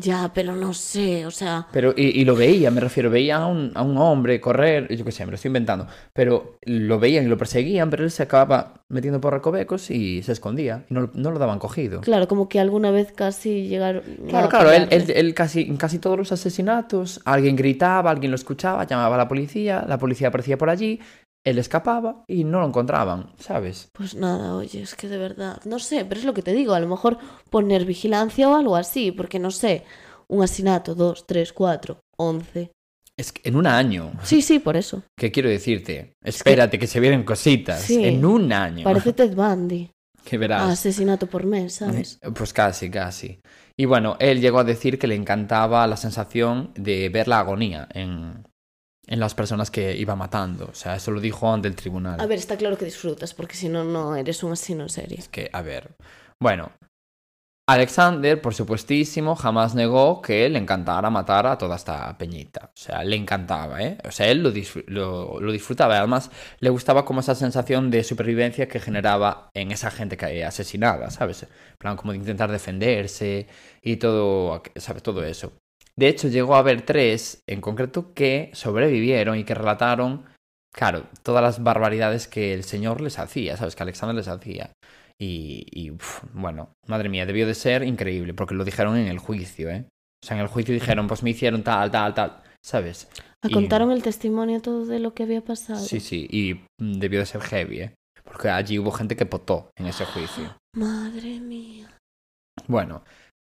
[0.02, 3.46] Ya, pero no sé, o sea, Pero, y, y lo veía, me refiero, veía a
[3.46, 7.24] un, a un hombre correr, yo qué sé, me lo estoy inventando, pero lo veían
[7.24, 11.02] y lo perseguían, pero él se acababa metiendo por recovecos y se escondía, y no,
[11.02, 12.00] lo- no lo daban cogido.
[12.02, 14.02] claro, como que alguna vez casi llegaron.
[14.28, 18.84] Claro, claro, él- él casi, en casi todos los asesinatos, alguien gritaba, alguien lo escuchaba,
[18.86, 21.00] llamaba a la policía, la policía aparecía por allí,
[21.44, 23.88] él escapaba y no lo encontraban, ¿sabes?
[23.92, 26.74] Pues nada, oye, es que de verdad, no sé, pero es lo que te digo,
[26.74, 27.18] a lo mejor
[27.50, 29.84] poner vigilancia o algo así, porque no sé,
[30.28, 32.70] un asesinato, dos, tres, cuatro, once.
[33.16, 35.02] Es que en un año, Sí, sí, por eso.
[35.18, 36.14] ¿qué quiero decirte?
[36.24, 38.04] Espérate que se vienen cositas, Sí.
[38.04, 39.90] en un año, Parece Ted Bundy.
[40.24, 40.70] que verás.
[40.70, 42.18] Asesinato por mes, ¿sabes?
[42.22, 43.40] Eh, Pues casi, casi.
[43.76, 47.88] Y bueno, él llegó a decir que le encantaba la sensación de ver la agonía
[47.92, 48.44] en,
[49.06, 50.66] en las personas que iba matando.
[50.66, 52.20] O sea, eso lo dijo ante el tribunal.
[52.20, 55.18] A ver, está claro que disfrutas, porque si no, no eres un asesino en serie.
[55.18, 55.96] Es que, a ver.
[56.40, 56.72] Bueno,
[57.68, 62.66] Alexander, por supuestísimo, jamás negó que le encantara matar a toda esta peñita.
[62.74, 63.98] O sea, le encantaba, ¿eh?
[64.04, 65.96] O sea, él lo, disfr- lo, lo disfrutaba.
[65.96, 71.10] Además, le gustaba como esa sensación de supervivencia que generaba en esa gente que asesinaba,
[71.10, 71.44] ¿sabes?
[71.44, 73.46] En plan, como de intentar defenderse
[73.80, 75.02] y todo, ¿sabes?
[75.04, 75.52] Todo eso.
[75.96, 80.24] De hecho, llegó a haber tres en concreto que sobrevivieron y que relataron,
[80.74, 83.76] claro, todas las barbaridades que el señor les hacía, ¿sabes?
[83.76, 84.70] Que Alexander les hacía.
[85.20, 89.18] Y, y, uf, bueno, madre mía, debió de ser increíble, porque lo dijeron en el
[89.18, 89.86] juicio, ¿eh?
[90.22, 93.08] O sea, en el juicio dijeron, pues me hicieron tal, tal, tal, ¿sabes?
[93.42, 95.80] ¿A Y- contaron el testimonio todo de lo que había pasado?
[95.80, 97.94] Sí, sí, y debió de ser heavy, ¿eh?
[98.24, 100.56] Porque allí hubo gente que potó en ese juicio.
[100.74, 101.90] Madre mía.
[102.68, 103.02] Bueno,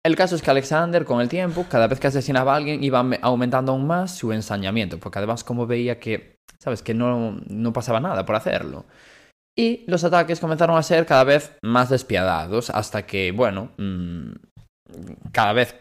[0.04, 3.02] el caso es que Alexander, con el tiempo, cada vez que asesinaba a alguien, iba
[3.02, 6.82] me- aumentando aún más su ensañamiento, porque además como veía que, ¿sabes?
[6.82, 8.84] Que no, no pasaba nada por hacerlo.
[9.56, 14.32] Y los ataques comenzaron a ser cada vez más despiadados, hasta que, bueno, mm,
[15.32, 15.74] cada vez,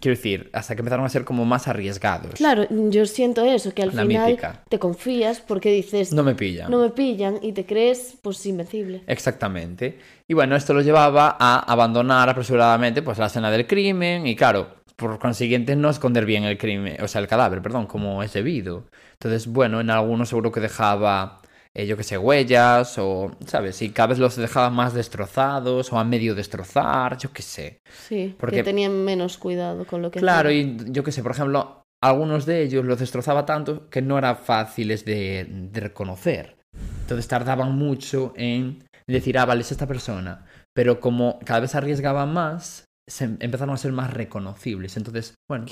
[0.00, 2.34] quiero decir, hasta que empezaron a ser como más arriesgados.
[2.34, 4.62] Claro, yo siento eso, que al La final mítica.
[4.68, 6.70] te confías porque dices, No me pillan.
[6.70, 9.02] no me pillan y te crees, pues, invencible.
[9.06, 9.98] Exactamente.
[10.28, 14.68] Y bueno, esto lo llevaba a abandonar apresuradamente pues la escena del crimen y claro,
[14.96, 18.84] por consiguiente no esconder bien el crimen, o sea, el cadáver, perdón, como es debido.
[19.14, 21.39] Entonces, bueno, en algunos seguro que dejaba
[21.74, 23.80] eh, yo que sé, huellas o, ¿sabes?
[23.82, 27.80] Y cada vez los dejaban más destrozados o a medio destrozar, yo qué sé.
[28.08, 30.86] Sí, Porque- que tenían menos cuidado con lo que Claro, hacían.
[30.88, 34.36] y yo qué sé, por ejemplo, algunos de ellos los destrozaba tanto que no eran
[34.36, 36.56] fáciles de, de reconocer.
[37.02, 40.46] Entonces tardaban mucho en decir, ah, vale, es esta persona.
[40.74, 44.96] Pero como cada vez arriesgaban más, se em- empezaron a ser más reconocibles.
[44.96, 45.66] Entonces, bueno,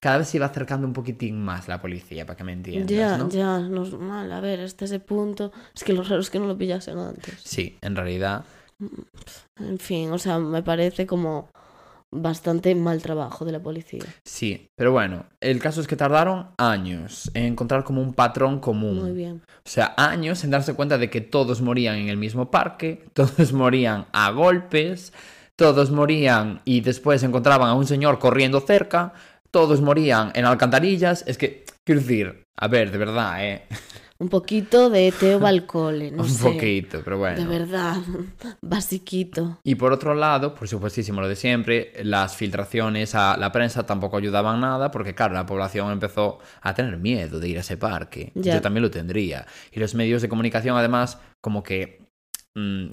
[0.00, 3.18] cada vez se iba acercando un poquitín más la policía, para que me entiendas, Ya,
[3.18, 3.28] ¿no?
[3.28, 4.32] ya, normal.
[4.32, 5.52] A ver, hasta ese punto.
[5.74, 7.34] Es que lo raro es que no lo pillasen antes.
[7.44, 8.44] Sí, en realidad,
[9.58, 11.48] En fin, o sea, me parece como
[12.12, 14.04] bastante mal trabajo de la policía.
[14.24, 14.68] sí.
[14.76, 18.98] Pero bueno, el caso es que tardaron años en encontrar como un patrón común.
[19.02, 19.42] Muy bien.
[19.64, 23.52] O sea, años en darse cuenta de que todos morían en el mismo parque, todos
[23.52, 25.12] morían a golpes,
[25.56, 29.14] todos morían y después encontraban a un señor corriendo cerca,
[29.50, 31.24] todos morían en alcantarillas.
[31.26, 33.62] Es que, quiero decir, a ver, de verdad, ¿eh?
[34.18, 36.42] Un poquito de Teo Balcole, no Un sé.
[36.42, 37.38] poquito, pero bueno.
[37.38, 37.96] De verdad,
[38.62, 39.58] basiquito.
[39.62, 44.16] Y por otro lado, por supuestísimo lo de siempre, las filtraciones a la prensa tampoco
[44.16, 48.32] ayudaban nada porque, claro, la población empezó a tener miedo de ir a ese parque.
[48.34, 48.54] Ya.
[48.54, 49.46] Yo también lo tendría.
[49.70, 52.05] Y los medios de comunicación, además, como que,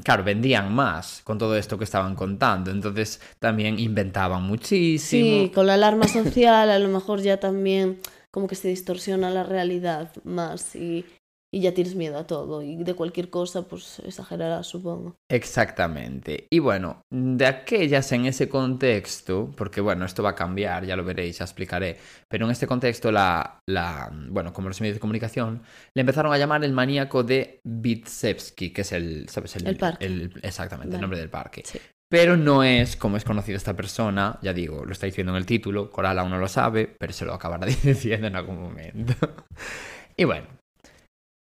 [0.04, 2.71] claro, vendían más con todo esto que estaban contando.
[2.71, 5.43] Entonces también inventaban muchísimo.
[5.43, 7.99] Sí, con la alarma social a lo mejor ya también
[8.32, 11.06] como que se distorsiona la realidad más y,
[11.54, 15.16] y ya tienes miedo a todo y de cualquier cosa pues exagerarás supongo.
[15.32, 16.48] Exactamente.
[16.50, 21.04] Y bueno, de aquellas en ese contexto, porque bueno, esto va a cambiar, ya lo
[21.04, 25.62] veréis, ya explicaré, pero en este contexto, la, la, bueno, como los medios de comunicación,
[25.96, 29.56] le empezaron a llamar el maníaco de Vitsevsky, que es el, ¿sabes?
[29.58, 30.06] El parque.
[30.06, 30.96] el- exactamente, Vale.
[30.98, 31.62] el nombre del parque.
[31.66, 31.80] Sí.
[32.10, 35.46] Pero no es como es conocida esta persona, ya digo, lo está diciendo en el
[35.46, 39.13] título, Coral aún no lo sabe, pero se lo acabará diciendo en algún momento.
[40.18, 40.46] y bueno,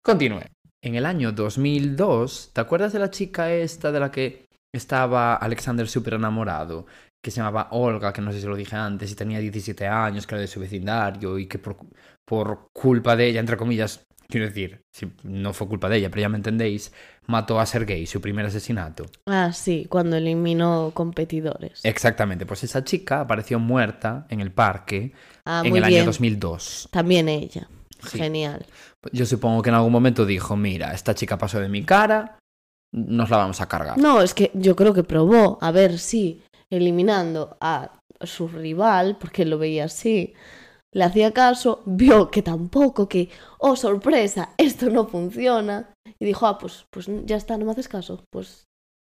[0.08, 0.42] continúe.
[0.80, 5.88] En el año 2002, ¿te acuerdas de la chica esta de la que estaba Alexander
[5.88, 6.86] súper enamorado?
[7.22, 10.26] Que se llamaba Olga, que no sé si lo dije antes, y tenía 17 años,
[10.26, 11.76] que era de su vecindario, y que por,
[12.24, 16.22] por culpa de ella, entre comillas, quiero decir, si no fue culpa de ella, pero
[16.22, 16.92] ya me entendéis,
[17.26, 19.06] mató a Sergei, su primer asesinato.
[19.26, 21.80] Ah, sí, cuando eliminó competidores.
[21.82, 25.12] Exactamente, pues esa chica apareció muerta en el parque
[25.44, 26.00] ah, en el bien.
[26.00, 26.88] año 2002.
[26.92, 27.68] También ella.
[28.02, 28.18] Sí.
[28.18, 28.66] Genial.
[29.12, 32.38] Yo supongo que en algún momento dijo, mira, esta chica pasó de mi cara,
[32.92, 33.98] nos la vamos a cargar.
[33.98, 39.44] No, es que yo creo que probó a ver si eliminando a su rival, porque
[39.44, 40.34] lo veía así,
[40.92, 45.92] le hacía caso, vio que tampoco, que, oh, sorpresa, esto no funciona.
[46.18, 48.64] Y dijo, ah, pues, pues ya está, no me haces caso, pues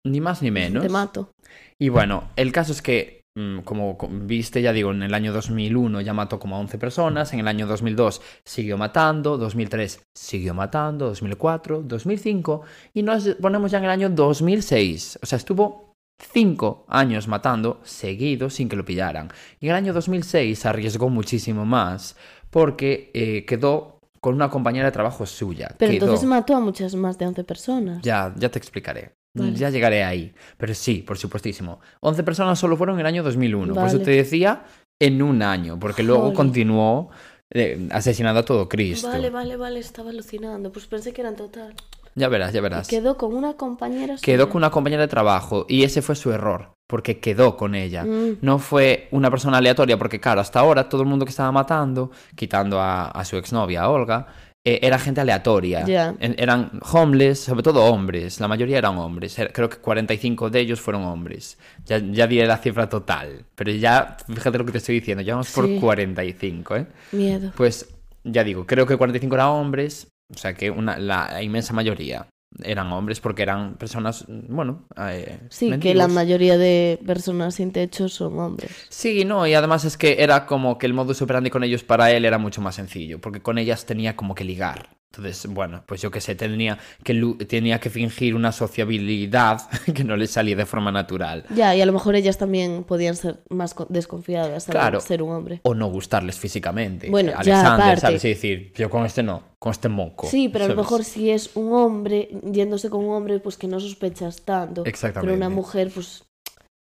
[0.06, 0.82] Ni más ni menos.
[0.82, 1.30] te mato.
[1.78, 3.17] Y bueno, el caso es que,
[3.64, 7.32] como co- viste, ya digo, en el año 2001 ya mató como a 11 personas,
[7.32, 12.62] en el año 2002 siguió matando, 2003 siguió matando, 2004, 2005
[12.94, 15.18] y nos ponemos ya en el año 2006.
[15.22, 19.28] O sea, estuvo 5 años matando seguidos sin que lo pillaran.
[19.60, 22.16] Y en el año 2006 arriesgó muchísimo más
[22.50, 25.68] porque eh, quedó con una compañera de trabajo suya.
[25.78, 28.02] Pero Quedó- entonces mató a muchas más de 11 personas.
[28.02, 29.12] ya, ya te explicaré.
[29.44, 29.56] Vale.
[29.56, 30.32] Ya llegaré ahí.
[30.56, 31.80] Pero sí, por supuestísimo.
[32.00, 33.74] 11 personas solo fueron en el año 2001.
[33.74, 34.04] Por eso Vale.
[34.04, 34.64] te decía
[35.00, 36.36] en un año, porque luego Jolín.
[36.36, 37.10] continuó
[37.50, 39.08] eh, asesinando a todo Cristo.
[39.08, 40.70] Vale, vale, vale, estaba alucinando.
[40.72, 41.74] Pues pensé que eran total.
[42.14, 42.88] Ya verás, ya Y verás.
[42.88, 44.52] quedó con una compañera Quedó suya.
[44.52, 48.04] con una compañera de trabajo y ese fue su error, porque quedó con ella.
[48.04, 51.52] Mm, No fue una persona aleatoria, porque claro, hasta ahora todo el mundo que estaba
[51.52, 54.26] matando, quitando a, a su exnovia, a Olga,
[54.64, 55.84] eh, era gente aleatoria.
[56.20, 58.40] Eran homeless, sobre todo hombres.
[58.40, 59.38] La mayoría eran hombres.
[59.38, 61.58] Era- Creo que 45 de ellos fueron hombres.
[61.86, 63.44] Ya, ya diré la cifra total.
[63.54, 65.78] Pero ya, fíjate lo que te estoy diciendo, ya vamos por Sí.
[65.80, 66.86] 45, ¿eh?
[67.12, 67.52] miedo.
[67.56, 67.88] Pues
[68.24, 72.26] ya digo, creo que 45 eran hombres, o sea que una, la inmensa mayoría
[72.62, 78.08] eran hombres porque eran personas, bueno, eh, Sí, que la mayoría de personas sin techo
[78.08, 78.70] son hombres.
[78.88, 82.10] Sí, no, y además es que era como que el modus operandi con ellos para
[82.10, 84.97] él era mucho más sencillo, porque con ellas tenía como que ligar.
[85.10, 87.14] Entonces, bueno, pues yo qué sé, tenía que,
[87.48, 89.62] tenía que fingir una sociabilidad
[89.94, 91.44] que no le salía de forma natural.
[91.54, 95.00] Ya, y a lo mejor ellas también podían ser más co- desconfiadas al Claro.
[95.00, 95.60] ser un hombre.
[95.64, 97.08] O no gustarles físicamente.
[97.10, 98.00] Bueno, ya, Alexander, aparte.
[98.02, 98.24] ¿sabes?
[98.24, 100.26] Y decir, yo con este no, con este moco.
[100.28, 103.66] Sí, pero a lo mejor si es un hombre, yéndose con un hombre, pues que
[103.66, 104.84] no sospechas tanto.
[104.84, 105.26] Exactamente.
[105.32, 106.24] Pero una mujer, pues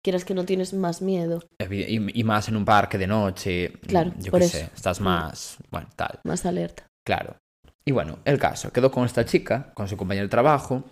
[0.04, 3.72] quieras que no tienes más miedo, Y, y más en un parque de noche.
[3.86, 4.58] Claro, Yo por qué eso.
[4.58, 5.56] sé, estás más.
[5.70, 6.20] Bueno, tal.
[6.24, 6.86] más alerta.
[7.06, 7.36] Claro.
[7.88, 10.84] Y bueno, el caso, quedó con esta chica, con su compañero de trabajo,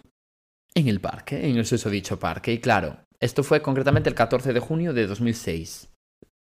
[0.74, 2.54] en el parque, en el susodicho parque.
[2.54, 5.90] Y claro, esto fue concretamente el 14 de junio de 2006.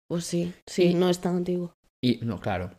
[0.09, 1.75] Pues sí, sí, Y- no es tan antiguo.
[2.03, 2.71] Y, no, claro.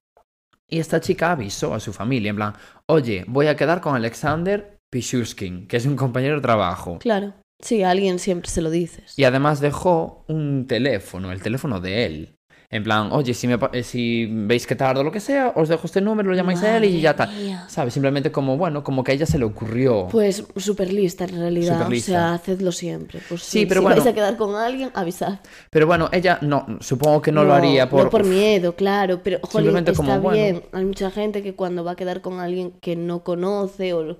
[0.68, 2.54] Y esta chica avisó a su familia, en plan,
[2.88, 6.98] oye, voy a quedar con Alexander Pichushkin, que es un compañero de trabajo.
[6.98, 7.32] Claro.
[7.62, 9.16] Sí, a alguien siempre se lo dices.
[9.16, 12.34] Y además dejó un teléfono, el teléfono de él.
[12.72, 15.86] En plan, oye, si, me, si veis que tardo o lo que sea, os dejo
[15.86, 17.28] este número, lo llamáis a él y ya está.
[17.68, 17.92] ¿Sabes?
[17.92, 20.08] Simplemente como, bueno, como que a ella se le ocurrió.
[20.10, 21.74] Pues súper lista en realidad.
[21.76, 22.12] Superlista.
[22.12, 23.20] O sea, hacedlo siempre.
[23.28, 23.96] Pues Sí, sí, pero si bueno.
[23.96, 25.40] vais a quedar con alguien, avisad.
[25.68, 28.04] Pero bueno, ella no, supongo que no, lo haría por...
[28.04, 29.20] No por miedo, claro.
[29.22, 30.42] Pero, jolín, Simplemente está como, bueno.
[30.42, 30.62] bien.
[30.72, 34.16] Hay mucha gente que cuando va a quedar con alguien que no conoce o,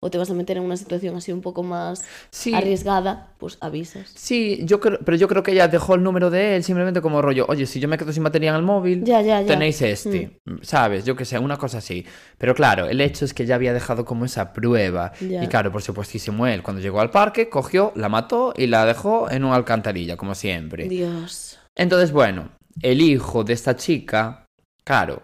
[0.00, 2.54] o te vas a meter en una situación así un poco más Sí.
[2.54, 4.10] arriesgada, pues avisas.
[4.14, 7.22] Sí, yo creo, pero yo creo que ella dejó el número de él simplemente como
[7.22, 9.46] rollo, oye, si yo me quedo sin batería en el móvil, Ya, ya, ya.
[9.46, 11.04] tenéis este, ¿sabes?
[11.04, 12.04] Yo que sé, una cosa así.
[12.38, 15.12] Pero claro, el hecho es que ya había dejado como esa prueba.
[15.20, 19.30] Y claro, por supuestísimo, él cuando llegó al parque, cogió, la mató y la dejó
[19.30, 20.88] en una alcantarilla, como siempre.
[20.88, 21.58] Dios.
[21.74, 22.50] Entonces, bueno,
[22.82, 24.46] el hijo de esta chica,
[24.84, 25.22] claro,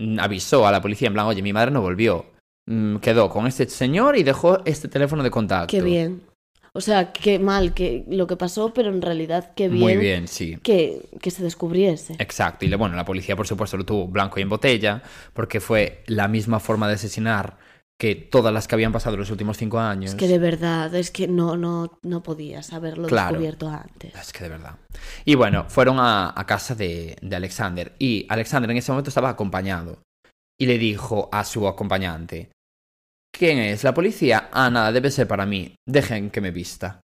[0.00, 2.26] mm, avisó a la policía en plan, oye, mi madre no volvió.
[2.66, 5.68] Mm, Quedó con este señor y dejó este teléfono de contacto.
[5.70, 6.22] Qué bien.
[6.72, 10.28] O sea, qué mal que lo que pasó, pero en realidad qué bien, Muy bien,
[10.28, 10.58] sí.
[10.62, 12.14] Que, que se descubriese.
[12.18, 15.02] Exacto, y le- bueno, la policía por supuesto lo tuvo blanco y en botella,
[15.32, 17.56] porque fue la misma forma de asesinar
[17.98, 20.10] que todas las que habían pasado los últimos cinco años.
[20.10, 23.28] Es que de verdad, es que no, no, no podías haberlo Claro.
[23.38, 24.14] descubierto antes.
[24.14, 24.74] Es que de verdad.
[25.24, 29.30] Y bueno, fueron a, a casa de, de Alexander, y Alexander en ese momento estaba
[29.30, 30.00] acompañado,
[30.60, 32.50] y le dijo a su acompañante,
[33.36, 33.84] ¿quién es?
[33.84, 34.48] ¿La policía?
[34.52, 37.00] Ah, nada, debe ser para mí, dejen que me vista.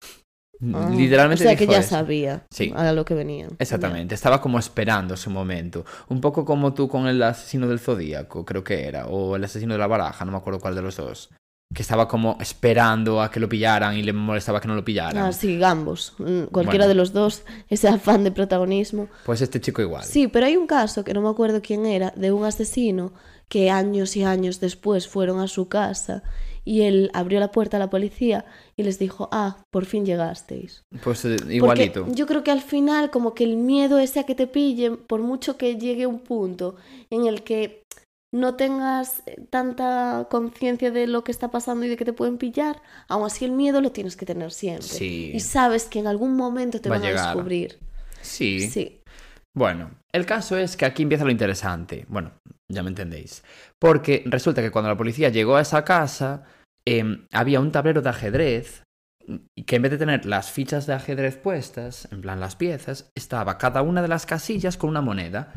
[0.73, 1.91] Ah, Literalmente O sea que ya eso.
[1.91, 2.73] sabía Sí.
[2.75, 3.51] a lo que venían.
[3.59, 5.85] Exactamente, estaba como esperando su momento.
[6.09, 9.73] Un poco como tú con el asesino del zodíaco, creo que era, o el asesino
[9.73, 11.29] de la baraja, no me acuerdo cuál de los dos.
[11.73, 15.23] Que estaba como esperando a que lo pillaran y le molestaba que no lo pillaran.
[15.23, 16.13] Ah, sí, Gambos.
[16.17, 16.87] Mm, Cualquiera Bueno.
[16.89, 19.07] de los dos, ese afán de protagonismo.
[19.25, 20.03] Pues este chico igual.
[20.03, 23.13] Sí, pero hay un caso que no me acuerdo quién era, de un asesino
[23.49, 26.23] que años y años después fueron a su casa
[26.65, 28.45] y él abrió la puerta a la policía
[28.77, 30.83] y les dijo, ah, por fin llegasteis.
[31.03, 32.07] Pues eh, Porque igualito.
[32.13, 35.21] yo creo que al final como que el miedo ese a que te pillen, por
[35.21, 36.75] mucho que llegue un punto
[37.09, 37.81] en el que
[38.31, 42.37] no tengas eh, tanta conciencia de lo que está pasando y de que te pueden
[42.37, 44.83] pillar, aún así el miedo lo tienes que tener siempre.
[44.87, 45.31] Sí.
[45.33, 47.25] Y sabes que en algún momento te Va a van a, llegar.
[47.35, 47.79] descubrir.
[48.21, 48.69] Sí.
[48.69, 49.01] Sí.
[49.55, 52.05] Bueno, el caso es que aquí empieza lo interesante.
[52.09, 52.31] Bueno,
[52.69, 53.43] ya me entendéis.
[53.79, 56.43] Porque resulta que cuando la policía llegó a esa casa,
[56.85, 58.83] em, había un tablero de ajedrez
[59.65, 63.57] que en vez de tener las fichas de ajedrez puestas, en plan las piezas, estaba
[63.57, 65.53] cada una de las casillas con una moneda.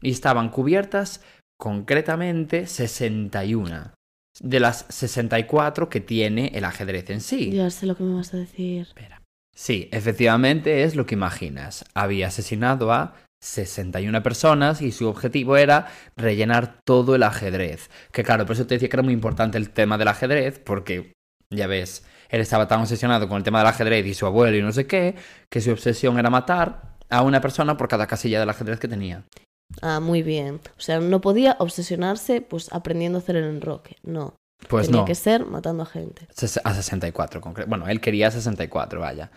[0.00, 1.22] Y estaban cubiertas
[1.58, 3.94] concretamente 61
[4.40, 7.50] de las 64 que tiene el ajedrez en sí.
[7.50, 8.82] Ya sé lo que me vas a decir.
[8.82, 9.22] Espera.
[9.54, 11.84] Sí, efectivamente es lo que imaginas.
[11.94, 17.90] Había asesinado a 61 personas y su objetivo era rellenar todo el ajedrez.
[18.12, 21.12] Que claro, por eso te decía que era muy importante el tema del ajedrez, porque
[21.50, 24.62] ya ves, él estaba tan obsesionado con el tema del ajedrez y su abuelo y
[24.62, 25.14] no sé qué,
[25.50, 29.24] que su obsesión era matar a una persona por cada casilla del ajedrez que tenía.
[29.82, 30.60] Ah, muy bien.
[30.76, 33.96] O sea, no podía obsesionarse pues aprendiendo a hacer el enroque.
[34.02, 34.34] No.
[34.68, 35.04] Pues Tenía no.
[35.06, 36.26] que ser matando a gente.
[36.64, 39.30] A 64, concre- bueno, él quería 64, vaya.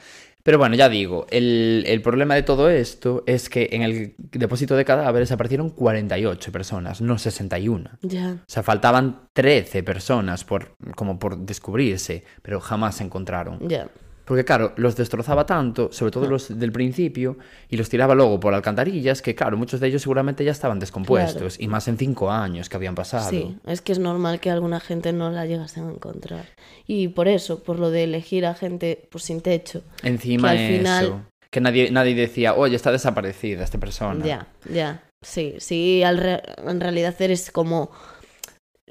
[0.49, 4.75] Pero bueno, ya digo, el, el problema de todo esto es que en el depósito
[4.75, 7.87] de cadáveres aparecieron 48 personas, no 61.
[8.01, 8.31] Ya.
[8.31, 13.59] O sea, faltaban 13 personas por, como por descubrirse, pero jamás se encontraron.
[13.69, 13.89] Ya.
[14.29, 17.37] Porque claro, los destrozaba tanto, sobre todo los del principio,
[17.67, 21.59] y los tiraba luego por alcantarillas, que claro, muchos de ellos seguramente ya estaban descompuestos,
[21.59, 23.27] y más en cinco años que habían pasado.
[23.31, 26.45] Sí, es que es normal que alguna gente no la llegasen a encontrar.
[26.85, 29.81] Y por eso, por lo de elegir a gente pues sin techo.
[30.03, 34.23] Encima Que al final- eso, que nadie, nadie decía, oye, está desaparecida esta persona.
[34.23, 35.03] Ya, ya.
[35.23, 37.89] Sí, sí, al re- en realidad eres como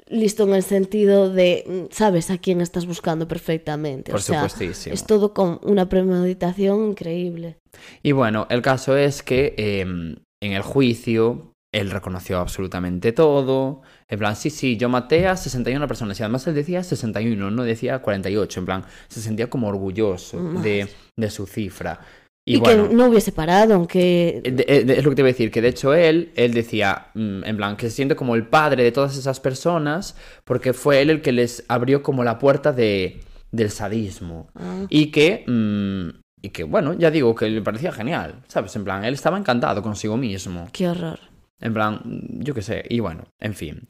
[0.09, 4.11] listo en el sentido de mm, sabes a quién estás buscando perfectamente.
[4.11, 4.93] Por o sea, supuestísimo.
[4.93, 7.57] es todo con una premeditación increíble.
[8.03, 13.81] Y bueno, el caso es que eh, en el juicio él reconoció absolutamente todo.
[14.07, 16.19] En plan, sí, sí, yo maté a 61 personas.
[16.19, 18.59] Y además él decía 61, no decía 48.
[18.59, 21.99] En plan, se sentía como orgulloso de, de su cifra.
[22.45, 24.41] Y, Y, bueno, que no hubiese parado, aunque...
[24.43, 26.31] eh, de- eh, de- es lo que te iba a decir, que de hecho él,
[26.35, 30.15] él decía, mm, en plan, que se siente como el padre de todas esas personas,
[30.45, 33.19] porque fue él el que les abrió como la puerta de,
[33.51, 34.47] del sadismo.
[34.55, 38.75] Ah, Y que, mm, y que, bueno, ya digo, que le parecía genial, ¿sabes?
[38.75, 40.67] En plan, él estaba encantado consigo mismo.
[40.71, 41.19] qué horror.
[41.61, 42.01] En plan,
[42.39, 43.81] yo qué sé, y bueno, en fin.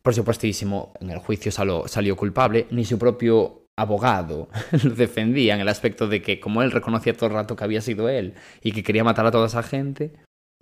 [0.00, 4.48] Por supuestísimo, en el juicio salió, salió culpable, ni su propio abogado
[4.84, 7.80] lo defendía en el aspecto de que como él reconocía todo el rato que había
[7.80, 10.12] sido él y que quería matar a toda esa gente,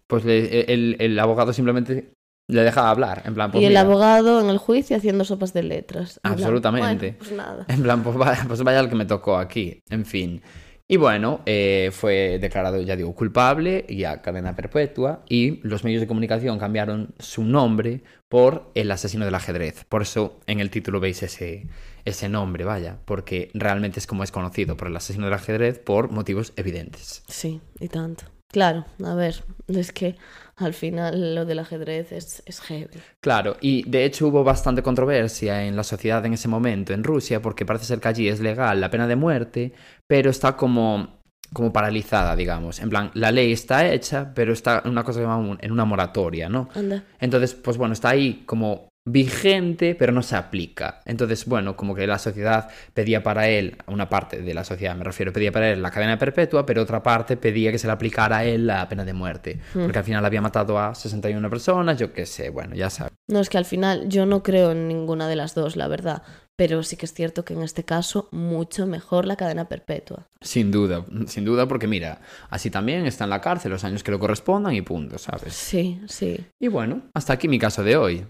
[0.07, 2.11] pues le- el, el abogado simplemente
[2.51, 5.55] Le dejaba hablar, en plan, pues y el mira, abogado en el juicio haciendo sopas
[5.55, 6.17] de letras.
[6.17, 7.07] En plan, Absolutamente.
[7.13, 7.65] bueno, pues nada.
[7.69, 9.81] En plan, pues vaya, pues vaya el que me tocó aquí.
[9.89, 10.43] En fin.
[10.87, 15.23] Y bueno, eh, fue declarado, ya digo, culpable y a cadena perpetua.
[15.27, 19.85] Y los medios de comunicación cambiaron su nombre por el asesino del ajedrez.
[19.89, 21.67] Por eso en el título veis ese,
[22.05, 22.99] ese nombre, vaya.
[23.05, 27.23] Porque realmente es como es conocido por el asesino del ajedrez por motivos evidentes.
[27.29, 28.25] Sí, y tanto.
[28.55, 30.15] Claro, a ver, es que
[30.55, 33.01] al final lo del ajedrez es, es heavy.
[33.21, 37.43] Claro, y de hecho hubo bastante controversia en la sociedad en ese momento en Rusia,
[37.43, 39.73] porque parece ser que allí es legal la pena de muerte,
[40.07, 41.19] pero está como,
[41.53, 42.79] como paralizada, digamos.
[42.79, 46.49] En plan, la ley está hecha, pero está en una cosa que en una moratoria,
[46.49, 46.69] ¿no?
[46.77, 47.03] Anda.
[47.19, 51.03] Entonces, pues bueno, está ahí como vigente, pero no se aplica.
[51.05, 55.05] Entonces, bueno, como que la sociedad pedía para él, una parte de la sociedad me
[55.05, 58.39] refiero, pedía para él la cadena perpetua, pero otra parte pedía que se le aplicara
[58.39, 59.61] a él la pena de muerte.
[59.73, 63.13] Porque al final había matado a 61 personas, yo qué sé, bueno, ya sabes.
[63.29, 66.23] No, es que al final yo no creo en ninguna de las dos, la verdad.
[66.57, 70.29] Pero sí que es cierto que en este caso mucho mejor la cadena perpetua.
[70.41, 74.13] Sin duda, sin duda, porque mira, así también está en la cárcel los años que
[74.13, 75.53] le correspondan y punto, ¿sabes?
[75.53, 78.25] Sí, sí, Y bueno, hasta aquí mi caso de hoy.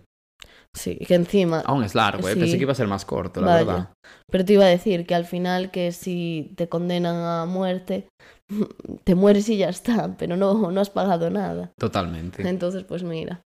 [0.75, 0.97] Sí.
[0.97, 1.61] Que encima...
[1.65, 2.35] Aún es largo, ¿eh?
[2.35, 2.41] Sí.
[2.41, 3.65] pensé que iba a ser más corto, la Vaya.
[3.65, 3.89] verdad.
[4.31, 8.09] Pero te iba a decir que al final que si te condenan a muerte,
[9.05, 11.73] te mueres y ya está, pero no, no has pagado nada.
[11.79, 12.47] Totalmente.
[12.49, 13.43] Entonces, pues mira.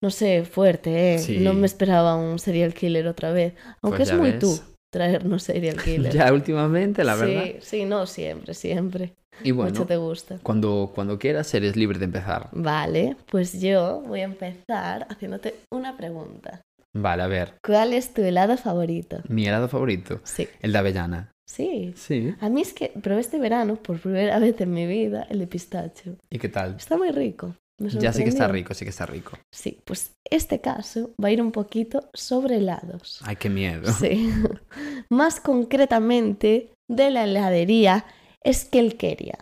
[0.00, 1.18] No sé, fuerte, ¿eh?
[1.18, 1.38] Sí.
[1.40, 3.54] No me esperaba un serial killer otra vez.
[3.82, 4.38] Aunque Pues es muy ves.
[4.38, 4.60] tú
[4.90, 6.12] traernos serial killer.
[6.12, 7.44] Ya últimamente, la verdad.
[7.44, 9.14] Sí, sí, no, siempre, siempre.
[9.44, 10.38] Y bueno, Mucho te gusta.
[10.42, 12.48] cuando, cuando quieras eres libre de empezar.
[12.52, 16.60] Vale, pues yo voy a empezar haciéndote una pregunta.
[16.92, 17.54] Vale, a ver.
[17.64, 19.18] ¿Cuál es tu helado favorito?
[19.28, 21.30] Mi helado favorito, Sí, el de avellana.
[21.48, 21.92] sí.
[21.94, 22.34] Sí.
[22.40, 25.46] A mí es que probé este verano, por primera vez en mi vida, el de
[25.46, 26.16] pistacho.
[26.30, 26.74] ¿Y qué tal?
[26.76, 27.54] Está muy rico.
[27.78, 29.38] Ya sí que está rico, sí que está rico.
[29.52, 33.20] Sí, pues este caso va a ir un poquito sobre helados.
[33.22, 33.92] Ay, qué miedo.
[33.92, 34.32] Sí.
[35.10, 38.04] Más concretamente de la heladería
[38.50, 39.38] Skelkeria.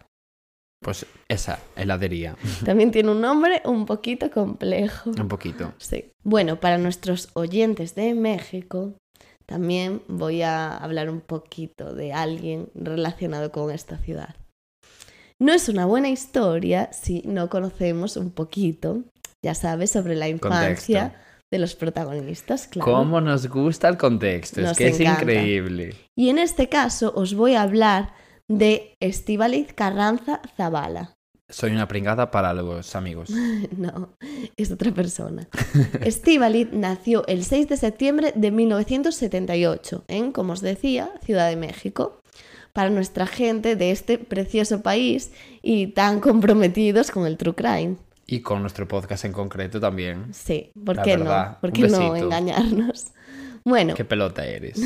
[0.83, 2.37] Pues esa, heladería.
[2.65, 5.11] También tiene un nombre un poquito complejo.
[5.11, 5.73] Un poquito.
[5.79, 6.13] Sí.
[6.23, 8.95] Bueno, para nuestros oyentes de México,
[9.47, 14.37] también voy a hablar un poquito de alguien relacionado con esta ciudad.
[15.39, 19.03] No es una buena historia si no conocemos un poquito,
[19.45, 21.27] ya sabes, sobre la infancia Contexto.
[21.53, 22.91] de los protagonistas, claro.
[22.91, 24.63] ¿Cómo nos gusta el contexto?
[24.63, 25.11] Nos es que encanta.
[25.11, 25.95] es increíble.
[26.17, 28.15] Y en este caso os voy a hablar
[28.49, 31.13] de Estíbaliz Carranza Zavala.
[31.49, 33.31] Soy una pringada para los amigos.
[33.77, 34.17] No,
[34.57, 35.49] es otra persona.
[36.01, 42.21] Estíbaliz nació el 6 de septiembre de 1978 en, como os decía, Ciudad de México.
[42.77, 47.97] Para nuestra gente de este precioso país y tan comprometidos con el true crime.
[48.27, 50.27] Y con nuestro podcast en concreto también.
[50.35, 51.61] Sí, ¿por La qué verdad, no?
[51.63, 53.07] ¿Por qué no engañarnos?
[53.65, 54.79] Bueno, Qué pelota eres.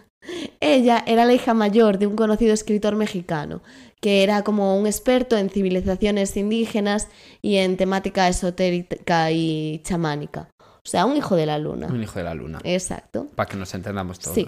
[0.60, 3.62] Ella era la hija mayor de un conocido escritor mexicano,
[4.00, 7.06] que era como un experto en civilizaciones indígenas
[7.42, 10.48] y en temática esotérica y chamánica.
[10.58, 11.86] O sea, un hijo de la luna.
[11.86, 12.58] Un hijo de la luna.
[12.64, 13.28] Exacto.
[13.36, 14.46] Para que nos entendamos Sí.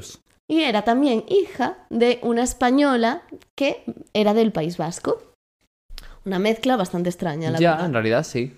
[0.50, 3.22] Y era también hija de una española
[3.56, 3.84] que
[4.14, 5.22] era del País Vasco.
[6.24, 7.86] Una mezcla bastante extraña, la Ya, verdad.
[7.86, 8.56] en realidad sí.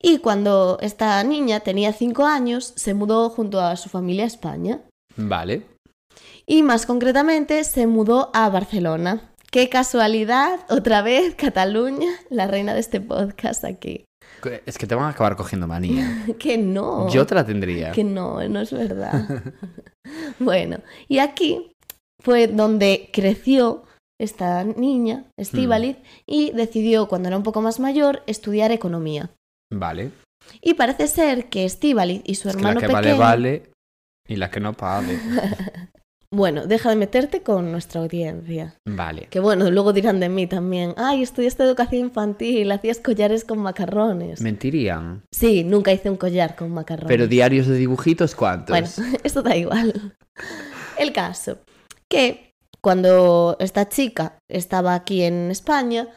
[0.00, 4.80] Y cuando esta niña tenía cinco años, se mudó junto a su familia a España.
[5.16, 5.66] Vale.
[6.46, 9.30] Y más concretamente se mudó a Barcelona.
[9.50, 14.04] Qué casualidad, otra vez Cataluña, la reina de este podcast aquí.
[14.66, 16.24] Es que te van a acabar cogiendo manía.
[16.38, 17.08] Que no.
[17.10, 17.92] Yo te la tendría.
[17.92, 19.42] Que no, no es verdad.
[20.38, 20.78] bueno,
[21.08, 21.72] y aquí
[22.22, 23.84] fue donde creció
[24.20, 29.30] esta niña, Estíbaliz, y decidió, cuando era un poco más mayor, estudiar economía.
[29.72, 30.12] Vale.
[30.60, 33.18] Y parece ser que Estíbaliz y su Es que la hermano que pequeño...
[33.18, 33.70] vale, vale.
[34.28, 35.18] Y la que no vale.
[36.34, 38.74] Bueno, deja de meterte con nuestra audiencia.
[38.84, 39.28] Vale.
[39.30, 44.40] Que bueno, luego dirán de mí también, ay, estudiaste educación infantil, hacías collares con macarrones.
[44.40, 45.22] Mentirían.
[45.32, 47.08] Sí, nunca hice un collar con macarrones.
[47.08, 48.70] Pero diarios de dibujitos, ¿cuántos?
[48.70, 48.88] Bueno,
[49.22, 50.16] esto da igual.
[50.98, 51.58] El caso,
[52.10, 56.08] que cuando esta chica estaba aquí en España,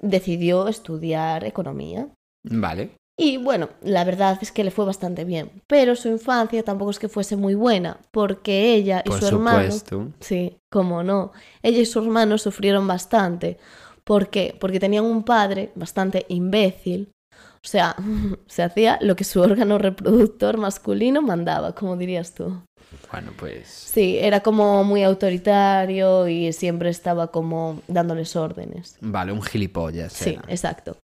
[0.00, 2.08] decidió estudiar economía.
[2.42, 2.92] Vale.
[3.20, 7.00] Y bueno, la verdad es que le fue bastante bien, pero su infancia tampoco es
[7.00, 9.64] que fuese muy buena, porque ella y Por su hermano...
[9.64, 10.08] supuesto.
[10.20, 11.32] Sí, cómo no.
[11.60, 13.58] Ella y su hermano sufrieron bastante.
[14.04, 14.56] ¿Por qué?
[14.60, 17.10] Porque tenían un padre bastante imbécil.
[17.56, 17.96] O sea,
[18.46, 22.62] se hacía lo que su órgano reproductor masculino mandaba, como dirías tú.
[23.10, 23.66] Bueno, pues.
[23.66, 28.96] Sí, era como muy autoritario y siempre estaba como dándoles órdenes.
[29.00, 30.12] Vale, un gilipollas.
[30.12, 30.42] Sí, era.
[30.46, 30.96] exacto.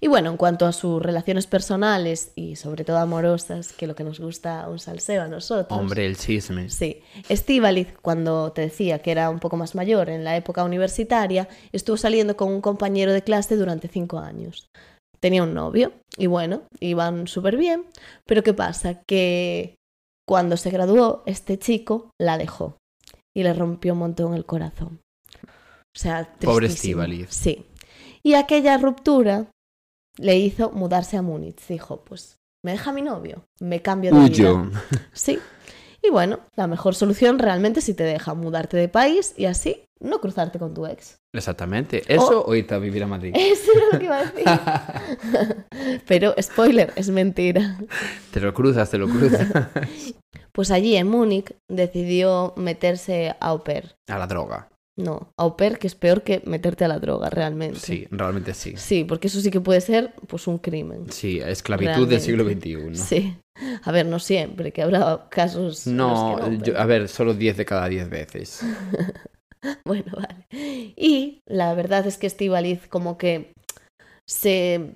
[0.00, 4.04] Y bueno, en cuanto a sus relaciones personales y sobre todo amorosas, que lo que
[4.04, 5.78] nos gusta un salseo a nosotros.
[5.78, 6.70] Hombre, el chisme.
[6.70, 7.02] Sí.
[7.28, 11.96] Estíbaliz, cuando te decía que era un poco más mayor en la época universitaria, estuvo
[11.96, 14.68] saliendo con un compañero de clase durante cinco años.
[15.18, 17.84] Tenía un novio y bueno, iban súper bien,
[18.24, 19.02] pero ¿qué pasa?
[19.02, 19.74] Que
[20.28, 22.76] cuando se graduó, este chico la dejó
[23.36, 25.00] y le rompió un montón el corazón.
[25.42, 27.02] O sea, Pobre tristísimo.
[27.02, 27.28] Estíbaliz.
[27.30, 27.66] Sí.
[28.22, 29.48] Y aquella ruptura
[30.18, 31.66] le hizo mudarse a Múnich.
[31.68, 33.44] Dijo, pues, ¿me deja mi novio?
[33.60, 34.52] Me cambio de vida.
[34.52, 34.70] Huyo.
[35.12, 35.38] Sí.
[36.02, 40.20] Y bueno, la mejor solución realmente si te deja mudarte de país y así no
[40.20, 41.18] cruzarte con tu ex.
[41.34, 42.02] Exactamente.
[42.06, 43.32] ¿Eso o irte a vivir a Madrid?
[43.36, 44.44] Eso era lo que iba a decir.
[46.06, 47.78] Pero, spoiler, es mentira.
[48.32, 49.48] Te lo cruzas, te lo cruzas.
[50.52, 53.94] Pues allí en Múnich decidió meterse a au pair.
[54.08, 54.68] A la droga.
[54.98, 57.78] No, au pair, que es peor que meterte a la droga, realmente.
[57.78, 58.74] Sí, realmente sí.
[58.76, 61.06] Sí, porque eso sí que puede ser pues un crimen.
[61.12, 62.44] Sí, esclavitud del siglo.
[62.44, 62.94] XXI.
[62.96, 63.36] Sí.
[63.84, 65.86] A ver, no siempre, que habrá casos.
[65.86, 68.60] No, que pero- a ver, solo 10 de cada 10 veces.
[69.84, 70.46] Bueno, vale.
[70.96, 73.52] Y la verdad es que Estivaliz como que
[74.24, 74.94] se...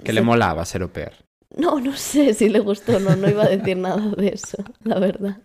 [0.00, 1.12] Que se- le molaba ser au pair.
[1.56, 4.58] No, no sé si le gustó o no, no iba a decir nada de eso,
[4.84, 5.38] la verdad.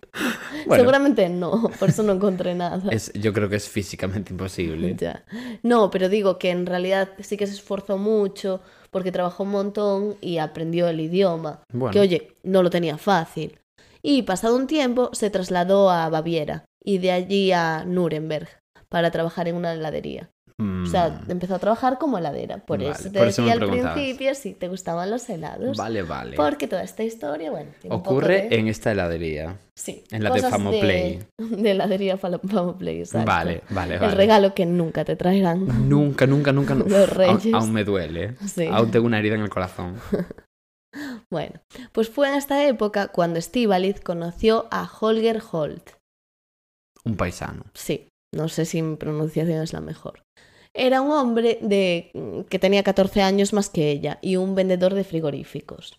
[0.66, 2.90] Bueno, Seguramente no, por eso no encontré nada.
[2.90, 4.94] es, yo creo que es físicamente imposible.
[4.98, 5.24] Ya.
[5.62, 10.16] No, pero digo que en realidad sí que se esforzó mucho porque trabajó un montón
[10.20, 11.60] y aprendió el idioma.
[11.72, 11.92] Bueno.
[11.92, 13.58] Que oye, no lo tenía fácil.
[14.02, 18.48] Y pasado un tiempo se trasladó a Baviera y de allí a Nuremberg
[18.88, 20.30] para trabajar en una heladería.
[20.60, 22.58] Mm, O sea, empezó a trabajar como heladera.
[22.58, 25.76] Por Vale, eso te por eso me decía al principio si te gustaban los helados.
[25.76, 26.36] Vale, vale.
[26.36, 29.56] Porque toda esta historia, bueno, tiene un poco Ocurre de- en esta heladería.
[29.76, 31.20] Sí, en la de Famoplay.
[31.38, 33.26] De heladería Fala- Famoplay, exacto.
[33.30, 34.14] Vale, vale, El vale.
[34.16, 35.88] regalo que nunca te traerán.
[35.88, 36.74] Nunca, nunca, nunca.
[36.74, 37.54] nu- Los Aún, reyes.
[37.54, 38.34] aún me duele.
[38.46, 38.66] Sí.
[38.66, 39.94] Aún tengo una herida en el corazón.
[41.30, 41.60] Bueno,
[41.92, 45.90] pues fue en esta época cuando Estíbaliz conoció a Holger Holt.
[47.04, 47.64] Un paisano.
[47.74, 50.22] Sí, no sé si mi pronunciación es la mejor.
[50.78, 52.10] Era un hombre de
[52.48, 55.98] que tenía 14 años más que ella y un vendedor de frigoríficos.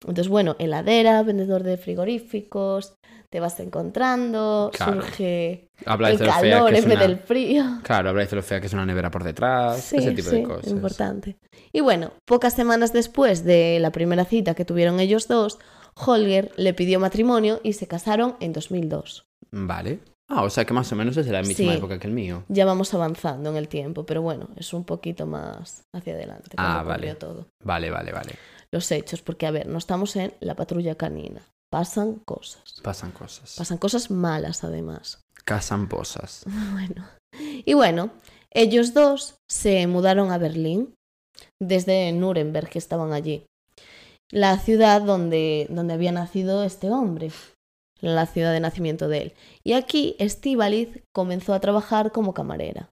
[0.00, 2.94] Entonces, bueno, heladera, vendedor de frigoríficos,
[3.28, 5.02] te vas encontrando, Claro.
[5.02, 6.96] surge el de calor en vez una...
[7.06, 7.64] del frío.
[7.82, 9.80] Claro, habláis de lo fea que es una nevera por detrás.
[9.82, 10.68] Sí, ese tipo sí, de cosas.
[10.70, 11.36] importante.
[11.72, 15.58] Y bueno, pocas semanas después de la primera cita que tuvieron ellos dos,
[15.94, 19.24] Holger le pidió matrimonio y se casaron en 2002.
[19.52, 20.00] Vale.
[20.32, 21.68] Ah, o sea que más o menos es de la misma Sí.
[21.68, 22.44] época que el mío.
[22.48, 26.50] Ya vamos avanzando en el tiempo, pero bueno, es un poquito más hacia adelante.
[26.56, 27.14] Ah, vale.
[27.16, 27.46] todo.
[27.64, 28.34] Vale, vale, vale.
[28.72, 31.42] Los hechos, porque a ver, no estamos en la patrulla canina.
[31.72, 32.80] Pasan cosas.
[32.82, 33.56] Pasan cosas.
[33.58, 35.20] Pasan cosas malas además.
[35.44, 36.44] Casan posas.
[36.72, 37.04] Bueno.
[37.64, 38.10] Y bueno,
[38.52, 40.94] ellos dos se mudaron a Berlín
[41.60, 43.44] desde Nuremberg, que estaban allí.
[44.30, 47.30] La ciudad donde, donde había nacido este hombre.
[48.00, 49.32] La ciudad de nacimiento de él.
[49.64, 52.90] Y aquí Estíbaliz comenzó a trabajar como camarera.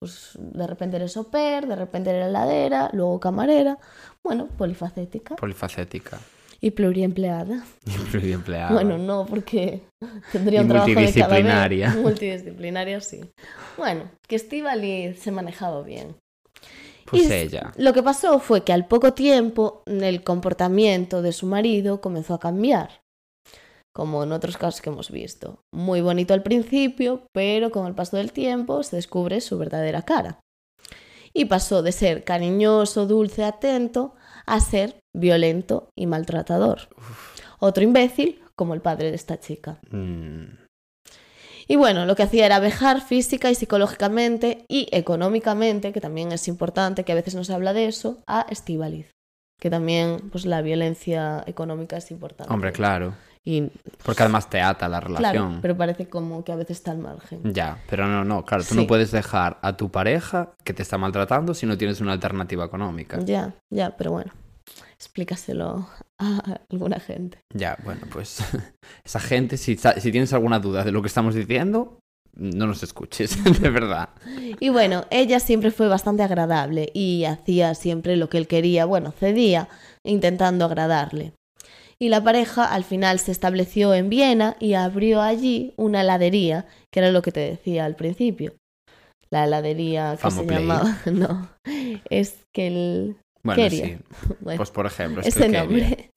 [0.00, 3.78] Pues de repente eres au pair, de repente era heladera, luego camarera.
[4.24, 6.18] Bueno, polifacética Polifacética.
[6.60, 7.64] y pluriempleada.
[8.22, 8.72] Y empleada.
[8.72, 9.82] Bueno, no, porque
[10.32, 11.14] tendría Y un trabajo de cada vez.
[11.16, 11.90] multidisciplinaria.
[12.02, 13.20] Multidisciplinaria, sí.
[13.78, 16.16] Bueno, que Estíbaliz se manejaba bien.
[17.06, 17.72] Pues Y ella.
[17.76, 22.40] Lo que pasó fue que al poco tiempo el comportamiento de su marido comenzó a
[22.40, 23.01] cambiar.
[23.94, 25.60] Como en otros casos que hemos visto.
[25.72, 30.40] Muy bonito al principio, pero con el paso del tiempo se descubre su verdadera cara.
[31.34, 34.14] Y pasó de ser cariñoso, dulce, atento,
[34.46, 36.88] a ser violento y maltratador.
[37.58, 39.78] Otro imbécil como el padre de esta chica.
[39.90, 40.62] Mm,
[41.68, 46.48] Y bueno, lo que hacía era vejar física y psicológicamente y económicamente, que también es
[46.48, 49.10] importante, que a veces no se habla de eso, a Estíbaliz.
[49.60, 52.52] Que también, pues la violencia económica es importante.
[52.52, 53.14] Hombre, claro.
[53.44, 53.70] Y,
[54.04, 55.58] Porque además te ata la claro, relación.
[55.60, 57.40] pero parece como que a veces está al margen.
[57.52, 58.76] Ya, pero no, no, claro, tú Sí.
[58.76, 62.64] no puedes dejar a tu pareja que te está maltratando si no tienes una alternativa
[62.64, 63.18] económica.
[63.24, 64.32] Ya, ya, pero bueno,
[64.96, 65.88] explícaselo
[66.20, 67.38] a alguna gente.
[67.54, 68.38] Ya, bueno, pues
[69.04, 71.98] esa gente, si, si tienes alguna duda de lo que estamos diciendo,
[72.34, 74.10] no nos escuches, de verdad.
[74.60, 79.10] Y bueno, ella siempre fue bastante agradable y hacía siempre lo que él quería, bueno,
[79.12, 79.68] cedía
[80.04, 81.32] intentando agradarle.
[81.98, 87.00] Y la pareja al final se estableció en Viena y abrió allí una heladería, que
[87.00, 88.54] era lo que te decía al principio.
[89.30, 90.98] La heladería que se llamaba...
[91.12, 91.48] No,
[92.10, 93.16] es que el...
[93.44, 93.96] Bueno, sí.
[94.40, 95.64] bueno, Pues por ejemplo, es ese que quería.
[95.64, 96.10] nombre.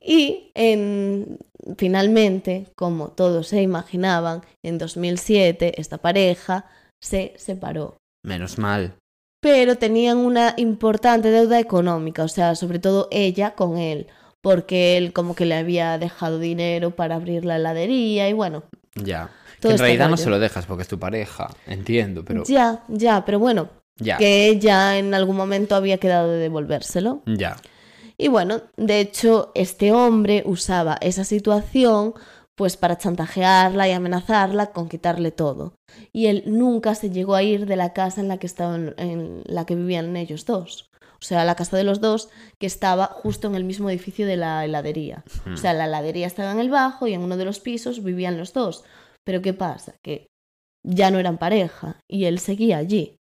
[0.00, 1.38] Y en,
[1.76, 6.66] finalmente, como todos se imaginaban, en 2007 esta pareja
[7.02, 7.96] se separó.
[8.24, 8.94] Menos mal.
[9.40, 14.06] pero tenían una importante deuda económica, o sea, sobre todo ella con él,
[14.42, 18.64] porque él como que le había dejado dinero para abrir la heladería y bueno,
[18.94, 19.30] Ya.
[19.60, 21.48] Que en este realidad no se lo dejas porque es tu pareja.
[21.68, 22.42] Entiendo, pero.
[22.44, 24.16] ya, ya, pero bueno, Ya.
[24.18, 27.22] que ella en algún momento había quedado de devolvérselo.
[27.26, 27.56] Ya.
[28.18, 32.14] Y bueno, de hecho, este hombre usaba esa situación
[32.56, 35.74] pues para chantajearla y amenazarla con quitarle todo.
[36.12, 39.42] Y él nunca se llegó a ir de la casa en la que estaban en
[39.46, 40.90] la que vivían ellos dos.
[41.22, 44.36] O sea, la casa de los dos que estaba justo en el mismo edificio de
[44.36, 45.22] la heladería.
[45.52, 48.36] O sea, la heladería estaba en el bajo y en uno de los pisos vivían
[48.36, 48.82] los dos.
[49.24, 49.94] Pero ¿qué pasa?
[50.02, 50.26] Que
[50.84, 53.14] ya no eran pareja y él seguía allí.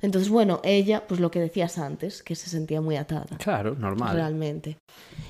[0.00, 4.14] Entonces, bueno, ella, pues lo que decías antes, que se sentía muy atada Claro, normal.
[4.14, 4.78] realmente.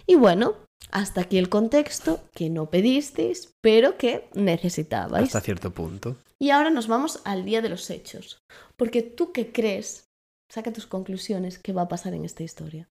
[0.06, 0.54] Y bueno,
[0.92, 5.24] hasta aquí el contexto que no pedisteis, pero que necesitabais.
[5.26, 6.18] Hasta cierto punto.
[6.38, 8.38] Y ahora nos vamos al día de los hechos.
[8.76, 10.04] Porque tú qué crees,
[10.52, 12.90] saca tus conclusiones, qué va a pasar en esta historia.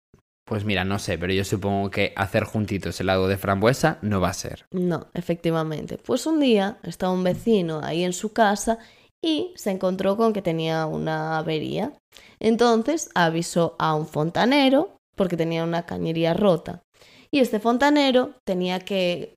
[0.45, 4.29] Pues mira, no sé, pero yo supongo que hacer juntitos helado de frambuesa no va
[4.29, 4.67] a ser.
[4.73, 5.97] No, efectivamente.
[5.97, 8.79] Pues un día estaba un vecino ahí en su casa
[9.23, 11.93] y se encontró con que tenía una avería.
[12.41, 16.83] Entonces avisó a un fontanero porque tenía una cañería rota.
[17.31, 19.33] Y este fontanero tenía que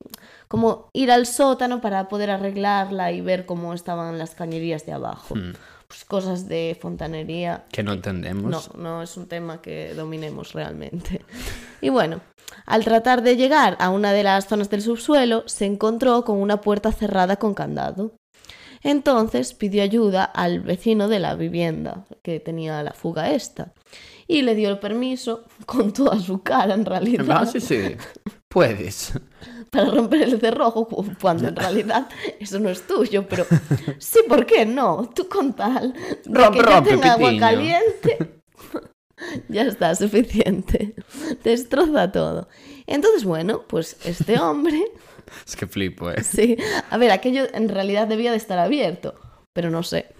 [0.48, 5.34] como ir al sótano para poder arreglarla y ver cómo estaban las cañerías de abajo.
[5.34, 5.52] Hmm,
[5.88, 8.70] Pues cosas de fontanería que no entendemos.
[8.74, 11.24] no, no es un tema que dominemos realmente.
[11.80, 12.20] Y bueno,
[12.66, 16.60] al tratar de llegar a una de las zonas del subsuelo, se encontró con una
[16.60, 18.16] puerta cerrada con candado.
[18.82, 23.74] Entonces pidió ayuda al vecino de la vivienda, que tenía la fuga esta,
[24.26, 27.96] y le dio el permiso, con toda su cara en realidad, Ah, sí, sí.
[28.48, 29.12] Puedes.
[29.70, 32.08] Para romper el cerrojo, cu- cuando en realidad
[32.40, 33.46] eso no es tuyo, pero
[33.98, 35.10] sí, ¿por qué no?
[35.14, 35.92] Tú con tal
[36.24, 38.40] de Rompe, que tenga agua caliente,
[39.48, 40.94] ya está, suficiente.
[41.42, 42.48] Destroza todo.
[42.86, 44.82] Entonces, bueno, pues este hombre,
[45.46, 46.22] Es que flipo, ¿eh?
[46.24, 46.56] sí,
[46.90, 49.14] a ver, aquello en realidad debía de estar abierto,
[49.54, 50.14] pero no sé,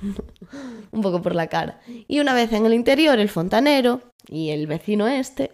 [0.90, 1.80] un poco por la cara.
[2.08, 5.52] Y una vez en el interior, el fontanero y el vecino este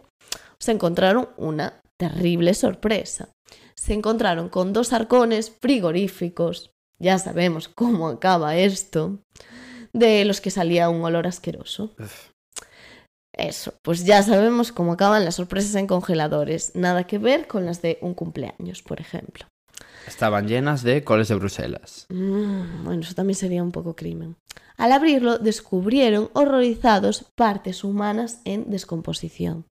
[0.58, 3.28] se encontraron una terrible sorpresa.
[3.84, 9.18] Se encontraron con dos arcones frigoríficos, ya sabemos cómo acaba esto,
[9.92, 11.94] de los que salía un olor asqueroso.
[11.98, 12.30] Uf.
[13.34, 16.74] Eso, pues ya sabemos cómo acaban las sorpresas en congeladores.
[16.74, 19.44] Nada que ver con las de un cumpleaños, por ejemplo.
[20.06, 22.06] Estaban llenas de coles de Bruselas.
[22.08, 24.36] Mm, bueno, eso también sería un poco crimen.
[24.78, 29.66] Al abrirlo, descubrieron horrorizados partes humanas en descomposición.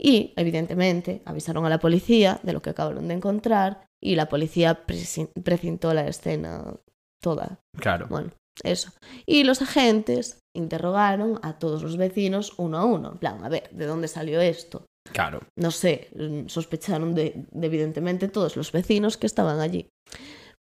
[0.00, 4.86] Y, evidentemente, avisaron a la policía de lo que acabaron de encontrar y la policía
[4.86, 6.76] precintó la escena
[7.20, 7.60] toda.
[7.76, 8.06] Claro.
[8.08, 8.30] Bueno,
[8.62, 8.92] eso.
[9.26, 13.12] Y los agentes interrogaron a todos los vecinos uno a uno.
[13.12, 14.86] En plan, a ver, ¿de dónde salió esto?
[15.10, 15.40] Claro.
[15.56, 19.88] no sé, mm, sospecharon de, de, evidentemente todos los vecinos que estaban allí.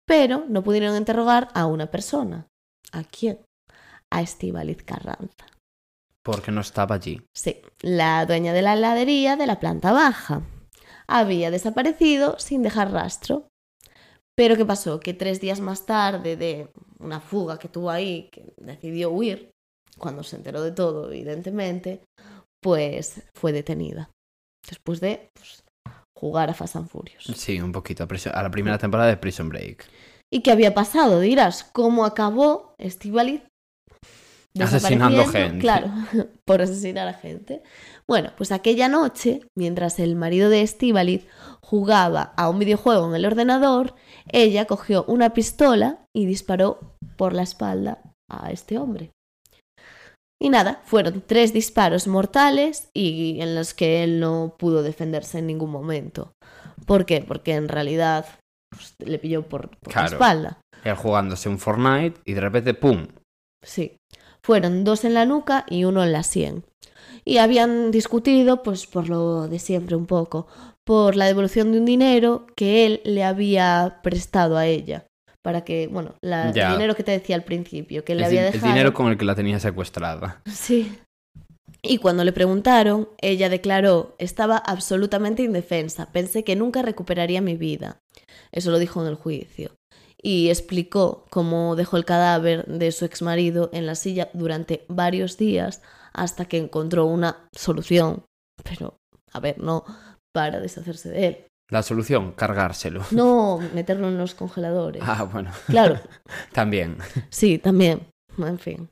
[0.05, 2.47] Pero no pudieron interrogar a una persona.
[2.93, 3.39] ¿A quién?
[4.09, 5.45] A Estíbaliz Carranza.
[6.27, 7.21] Porque no estaba allí.
[7.33, 10.41] Sí, la dueña de la heladería de la planta baja.
[11.07, 13.47] Había desaparecido sin dejar rastro.
[14.35, 14.99] Pero ¿qué pasó?
[14.99, 16.69] Que tres días más tarde de
[16.99, 19.51] una fuga que tuvo ahí, que decidió huir,
[19.97, 22.03] cuando se enteró de todo, evidentemente,
[22.61, 24.11] pues fue detenida.
[24.67, 25.63] Después de pues,
[26.13, 27.23] jugar a Fast and Furious.
[27.37, 28.03] Sí, un poquito.
[28.03, 29.85] A, la primera temporada de Prison Break.
[30.29, 31.21] ¿Y qué había pasado?
[31.21, 33.43] Dirás, ¿cómo acabó Estivaliz?
[34.65, 35.59] Asesinando gente.
[35.59, 35.91] Claro,
[36.45, 37.61] por asesinar a gente.
[38.07, 41.25] Bueno, pues aquella noche, mientras el marido de Estivaliz
[41.61, 43.95] jugaba a un videojuego en el ordenador,
[44.31, 49.11] ella cogió una pistola y disparó por la espalda a este hombre.
[50.41, 55.47] Y nada, fueron tres disparos mortales y en los que él no pudo defenderse en
[55.47, 56.31] ningún momento.
[56.85, 57.21] ¿Por qué?
[57.27, 58.25] Porque en realidad
[58.69, 60.09] pues, le pilló por, por Claro.
[60.09, 60.57] la espalda.
[60.83, 63.07] Él jugándose un Fortnite y de repente, ¡pum!
[63.65, 63.97] Sí.
[64.47, 66.63] Fueron dos en la nuca y uno en la sien.
[67.25, 70.47] Y habían discutido, pues por lo de siempre un poco,
[70.85, 75.05] por la devolución de un dinero que él le había prestado a ella.
[75.43, 78.41] Para que, bueno, la- el dinero que te decía al principio, que le El, había
[78.43, 78.71] di- el dejado.
[78.71, 80.41] dinero con el que la tenía secuestrada.
[80.45, 80.97] Sí.
[81.81, 87.99] Y cuando le preguntaron, ella declaró, estaba absolutamente indefensa, pensé que nunca recuperaría mi vida.
[88.53, 89.71] Eso lo dijo en el juicio.
[90.21, 95.81] Y explicó cómo dejó el cadáver de su exmarido en la silla durante varios días
[96.13, 98.23] hasta que encontró una solución.
[98.63, 98.97] Pero,
[99.31, 99.85] a ver, no
[100.33, 101.37] para deshacerse de él.
[101.69, 103.03] La solución, cargárselo.
[103.11, 105.03] No meterlo en los congeladores.
[105.05, 105.51] Ah, bueno.
[105.67, 105.99] Claro,
[106.53, 106.97] También.
[107.29, 108.07] Sí, también.
[108.37, 108.89] En fin.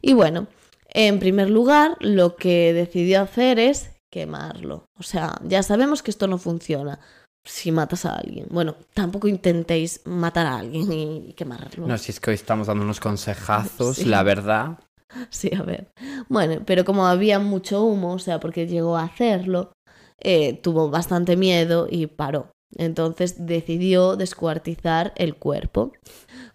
[0.00, 0.46] Y bueno,
[0.94, 4.84] En primer lugar, lo que decidió hacer es quemarlo.
[4.98, 7.00] O sea, ya sabemos que esto no funciona
[7.44, 8.46] si matas a alguien.
[8.50, 11.86] Bueno, tampoco intentéis matar a alguien y quemarlo.
[11.86, 14.04] No, si es que hoy estamos dando unos consejazos, Sí.
[14.04, 14.78] la verdad.
[15.30, 15.90] Sí, a ver.
[16.30, 19.72] Bueno, pero como había mucho humo, o sea, porque llegó a hacerlo,
[20.18, 22.50] eh, tuvo bastante miedo y paró.
[22.76, 25.92] Entonces decidió descuartizar el cuerpo.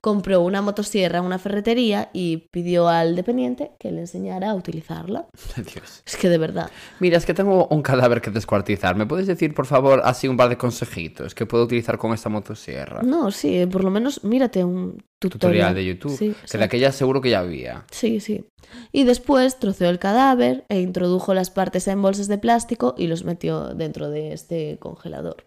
[0.01, 5.27] Compró una motosierra en una ferretería y pidió al dependiente que le enseñara a utilizarla.
[5.55, 6.03] Dios.
[6.05, 6.69] Es que de verdad.
[6.99, 8.95] Mira, es que tengo un cadáver que descuartizar.
[8.95, 12.29] ¿Me puedes decir, por favor, así un par de consejitos que puedo utilizar con esta
[12.29, 13.01] motosierra?
[13.03, 16.17] No, sí, por lo menos mírate un tutorial, Tutorial de YouTube.
[16.17, 17.85] Sí, que de aquella seguro que ya había.
[17.91, 18.45] Sí, sí.
[18.91, 23.23] Y después troceó el cadáver e introdujo las partes en bolsas de plástico y los
[23.23, 25.46] metió dentro de este congelador.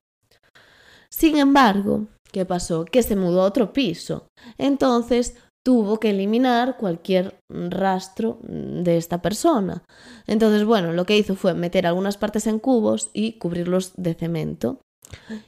[1.13, 2.85] Sin embargo, ¿qué pasó?
[2.85, 4.29] Que se mudó a otro piso.
[4.59, 9.83] Entonces tuvo que eliminar cualquier rastro de esta persona.
[10.27, 14.81] Entonces, bueno, lo que hizo fue meter algunas partes en cubos y cubrirlos de cemento.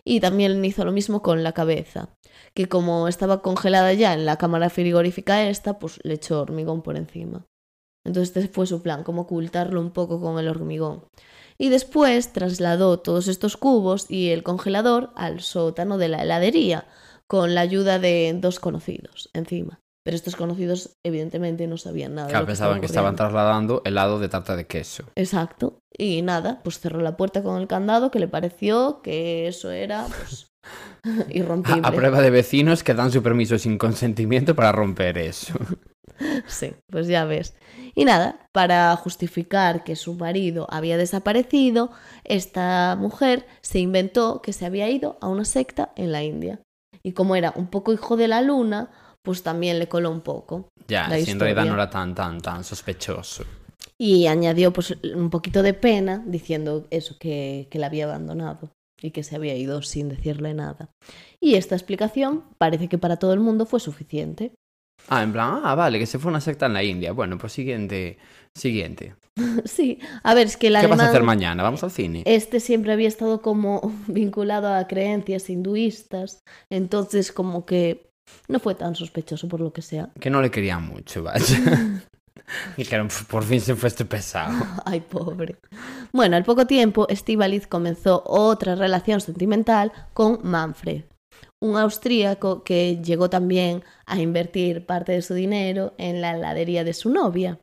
[0.04, 2.08] Y también hizo lo mismo con la cabeza,
[2.54, 6.96] que como estaba congelada ya en la cámara frigorífica esta, pues le echó hormigón por
[6.96, 7.46] encima.
[8.04, 11.04] Entonces este fue su plan, como ocultarlo un poco con el hormigón.
[11.62, 16.88] Y después trasladó todos estos cubos y el congelador al sótano de la heladería,
[17.28, 19.78] con la ayuda de dos conocidos encima.
[20.04, 22.26] Pero estos conocidos evidentemente no sabían nada.
[22.26, 25.04] de Claro, lo que pensaban que estaba estaban trasladando helado de tarta de queso.
[25.14, 25.78] Exacto.
[25.96, 30.08] Y nada, pues cerró la puerta con el candado que le pareció que eso era
[30.08, 30.48] pues
[31.30, 31.82] irrompible.
[31.84, 35.54] A, a prueba de vecinos que dan su permiso sin consentimiento para romper eso.
[36.46, 37.54] Sí, pues ya ves.
[37.94, 41.90] Y nada, para justificar que su marido había desaparecido,
[42.24, 46.60] esta mujer se inventó que se había ido a una secta en la India.
[47.02, 48.90] Y como era un poco hijo de la luna,
[49.22, 50.68] pues también le coló un poco.
[50.88, 53.44] Ya, La si en realidad no era tan, tan, tan sospechoso.
[53.98, 58.70] Y añadió pues un poquito de pena diciendo eso, que, que la había abandonado
[59.00, 60.90] y que se había ido sin decirle nada.
[61.40, 64.52] Y esta explicación parece que para todo el mundo fue suficiente.
[65.08, 67.12] Ah, en plan, ah, vale, que se fue una secta en la India.
[67.12, 68.18] Bueno, pues siguiente,
[68.54, 69.14] siguiente.
[69.64, 71.62] sí, a ver, es que el ¿Qué vas a hacer mañana?
[71.62, 72.22] ¿Vamos al cine?
[72.26, 78.10] Este siempre había estado como vinculado a creencias hinduistas, entonces como que
[78.48, 80.10] no fue tan sospechoso por lo que sea.
[80.20, 81.44] Que no le querían mucho, vaya.
[82.76, 84.54] Dijeron, "Pf, por fin se fue este pesado.
[84.84, 85.56] Ay, pobre.
[86.12, 91.04] Bueno, al poco tiempo, Estíbaliz comenzó otra relación sentimental con Manfred,
[91.62, 96.92] un austríaco que llegó también a invertir parte de su dinero en la heladería de
[96.92, 97.58] su novia.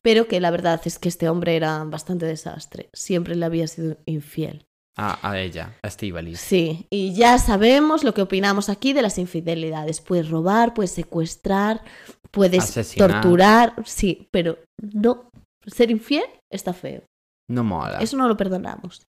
[0.00, 3.96] Pero que la verdad es que este hombre era bastante desastre, siempre le había sido
[4.06, 4.64] infiel.
[4.96, 6.38] Ah, a ella, a Estíbaliz.
[6.38, 10.00] Sí, y ya sabemos lo que opinamos aquí de las infidelidades.
[10.00, 11.82] Puedes robar, puedes secuestrar,
[12.30, 13.22] puedes Asesinar.
[13.22, 14.58] torturar, sí, pero
[14.94, 15.30] no,
[15.66, 17.02] ser infiel está feo.
[17.50, 17.98] No mola.
[17.98, 19.02] Eso no lo perdonamos.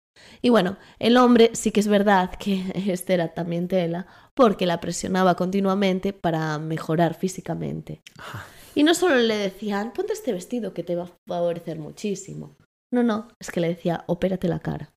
[0.41, 4.79] Y bueno, el hombre sí que es verdad que este era también tela, porque la
[4.79, 8.01] presionaba continuamente para mejorar físicamente.
[8.75, 12.55] Y no solo le decían, ponte este vestido que te va a favorecer muchísimo.
[12.93, 14.93] No, no, es que le decía, opérate la cara.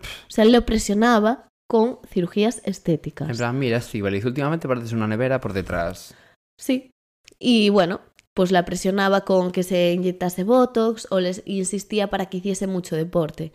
[0.00, 3.28] O sea, él le presionaba con cirugías estéticas.
[3.30, 6.14] En plan, mira, Estíbaliz, últimamente pareces una nevera por detrás.
[6.58, 6.90] Sí.
[7.38, 8.00] Y bueno,
[8.34, 12.94] pues la presionaba con que se inyectase Botox o les insistía para que hiciese mucho
[12.94, 13.52] deporte.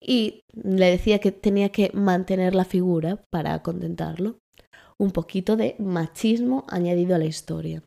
[0.00, 4.38] Y le decía que tenía que mantener la figura para contentarlo.
[5.02, 7.82] Un poquito de machismo añadido a la historia.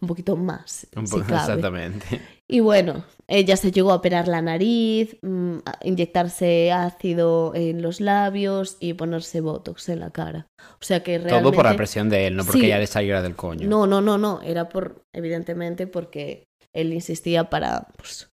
[0.00, 0.86] Un poquito más.
[0.94, 1.40] Un si poco, cabe.
[1.40, 2.20] exactamente.
[2.46, 8.02] Y bueno, ella se llegó a operar la nariz, mm, a inyectarse ácido en los
[8.02, 10.46] labios y ponerse botox en la cara.
[10.60, 11.42] O sea que realmente...
[11.42, 12.66] Todo por la presión de él, no porque Sí.
[12.66, 13.66] ella le saliera del coño.
[13.66, 14.42] No, no, no, no.
[14.42, 18.28] Era por, evidentemente, porque él insistía para, pues,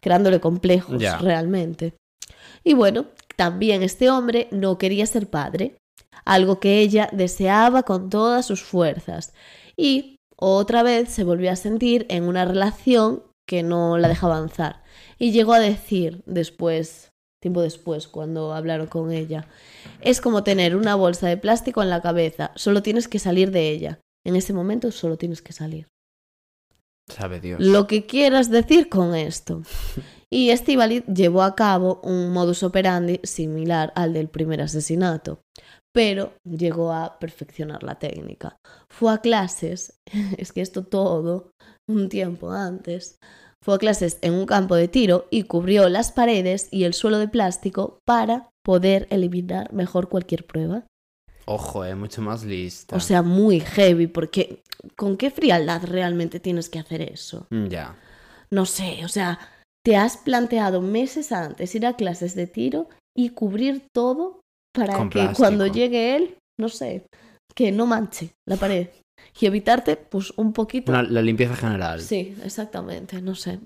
[0.00, 1.18] creándole complejos Ya.
[1.18, 1.94] realmente.
[2.64, 3.06] Y bueno,
[3.36, 5.76] también este hombre no quería ser padre,
[6.24, 9.32] algo que ella deseaba con todas sus fuerzas.
[9.76, 14.82] Y otra vez se volvió a sentir en una relación que no la dejaba avanzar.
[15.18, 19.48] Y llegó a decir después, tiempo después, cuando hablaron con ella,
[20.00, 23.70] es como tener una bolsa de plástico en la cabeza, solo tienes que salir de
[23.70, 24.00] ella.
[24.24, 25.88] En ese momento solo tienes que salir.
[27.08, 27.60] Sabe Dios.
[27.60, 29.62] Lo que quieras decir con esto.
[30.32, 35.42] Y Estíbaliz llevó a cabo un modus operandi similar al del primer asesinato,
[35.92, 38.56] pero llegó a perfeccionar la técnica.
[38.88, 39.98] Fue a clases,
[40.38, 41.50] es que esto todo,
[41.88, 43.18] un tiempo antes,
[43.62, 47.18] fue a clases en un campo de tiro y cubrió las paredes y el suelo
[47.18, 50.84] de plástico para poder eliminar mejor cualquier prueba.
[51.44, 52.96] Ojo, eh, mucho más lista.
[52.96, 54.62] O sea, muy heavy, porque
[54.96, 57.46] ¿con qué frialdad realmente tienes que hacer eso?
[57.50, 57.96] Mm, Ya.
[58.50, 59.38] no sé, o sea,
[59.84, 64.41] te has planteado meses antes ir a clases de tiro y cubrir todo
[64.74, 65.38] para Con que plástico.
[65.38, 67.06] cuando llegue él, no sé,
[67.54, 68.88] que no manche la pared
[69.40, 72.00] y evitarte pues un poquito Una- la limpieza general.
[72.00, 73.60] Sí, exactamente, no sé,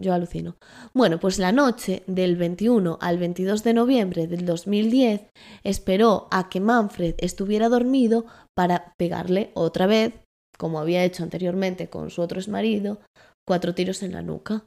[0.00, 0.56] yo alucino.
[0.92, 5.22] Bueno, pues la noche del 21 al 22 de noviembre del 2010
[5.62, 8.26] esperó a que Manfred estuviera dormido
[8.56, 10.12] para pegarle otra vez,
[10.58, 13.00] como había hecho anteriormente con su otro exmarido,
[13.46, 14.64] cuatro tiros en la nuca.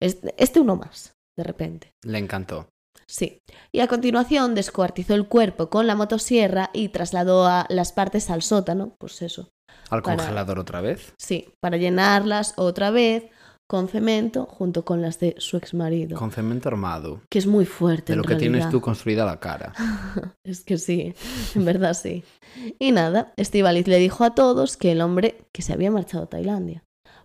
[0.00, 1.90] Este, este uno más, de repente.
[2.04, 2.68] Le encantó.
[3.06, 3.38] Sí.
[3.72, 8.42] Y a continuación descuartizó el cuerpo con la motosierra y trasladó a las partes al
[8.42, 9.50] sótano, pues eso,
[9.90, 11.12] Al Para- congelador otra vez.
[11.18, 13.24] Sí, para llenarlas otra vez
[13.68, 16.18] con cemento junto con las de su exmarido.
[16.18, 17.22] Con cemento armado.
[17.30, 18.12] Que es muy fuerte.
[18.12, 19.72] De lo en que tienes tú construida la cara.
[20.44, 21.14] Es que sí,
[21.54, 22.24] en verdad sí.
[22.78, 26.28] Y nada, Estivaliz le dijo a todos que el hombre que se había marchado a
[26.28, 26.82] Tailandia.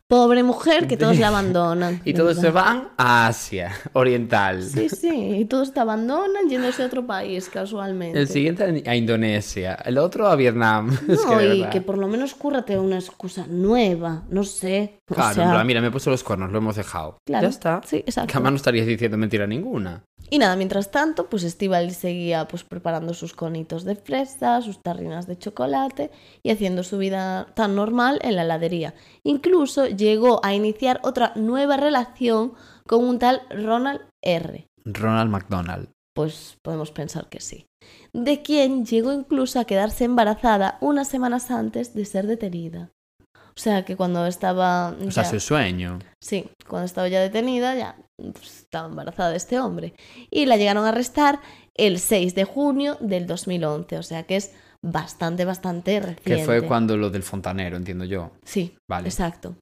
[0.10, 2.00] Pobre mujer que todos la abandonan.
[2.06, 2.64] Y todos se verdad.
[2.64, 4.64] van a Asia Oriental.
[4.64, 8.18] Sí, sí, y todos te abandonan yéndose a otro país casualmente.
[8.18, 9.76] El siguiente a Indonesia.
[9.84, 10.92] El otro a Vietnam.
[11.10, 15.02] es que No, y que por lo menos cúrrate una excusa nueva, no sé.
[15.10, 17.18] O Claro, sea, en plan, mira, me puso los cuernos, lo hemos dejado.
[17.26, 17.82] claro, Ya está.
[17.86, 18.32] Sí, exacto.
[18.34, 20.04] Jamás no estarías diciendo mentira ninguna.
[20.30, 25.26] Y nada, mientras tanto, pues Estíbal seguía pues preparando sus conitos de fresa, sus tarrinas
[25.26, 26.12] de chocolate
[26.44, 28.94] y haciendo su vida tan normal en la heladería.
[29.24, 32.54] Incluso llegó a iniciar otra nueva relación
[32.86, 34.68] con un tal Ronald R.
[34.86, 35.90] Ronald McDonald.
[36.14, 37.66] Pues podemos pensar que sí.
[38.12, 42.92] De quien llegó incluso a quedarse embarazada unas semanas antes de ser detenida.
[43.34, 44.90] O sea que cuando estaba...
[45.06, 46.00] O sea, ya- su sueño.
[46.22, 49.94] Sí, cuando estaba ya detenida, ya pues, estaba embarazada de este hombre.
[50.30, 51.40] Y la llegaron a arrestar
[51.76, 54.52] el 6 de junio del 2011, o sea que es
[54.82, 56.24] bastante, bastante reciente.
[56.24, 58.32] Que fue cuando lo del fontanero, entiendo yo.
[58.44, 59.08] Sí, Vale.
[59.08, 59.56] exacto.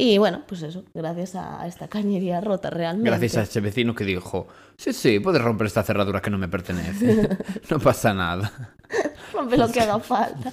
[0.00, 3.10] Y bueno, pues eso, gracias a esta cañería rota realmente.
[3.10, 4.46] Gracias a ese vecino que dijo,
[4.76, 7.28] sí, sí, puedes romper esta cerradura que no me pertenece.
[7.68, 8.76] no pasa nada.
[9.32, 10.52] Rompe lo que haga falta,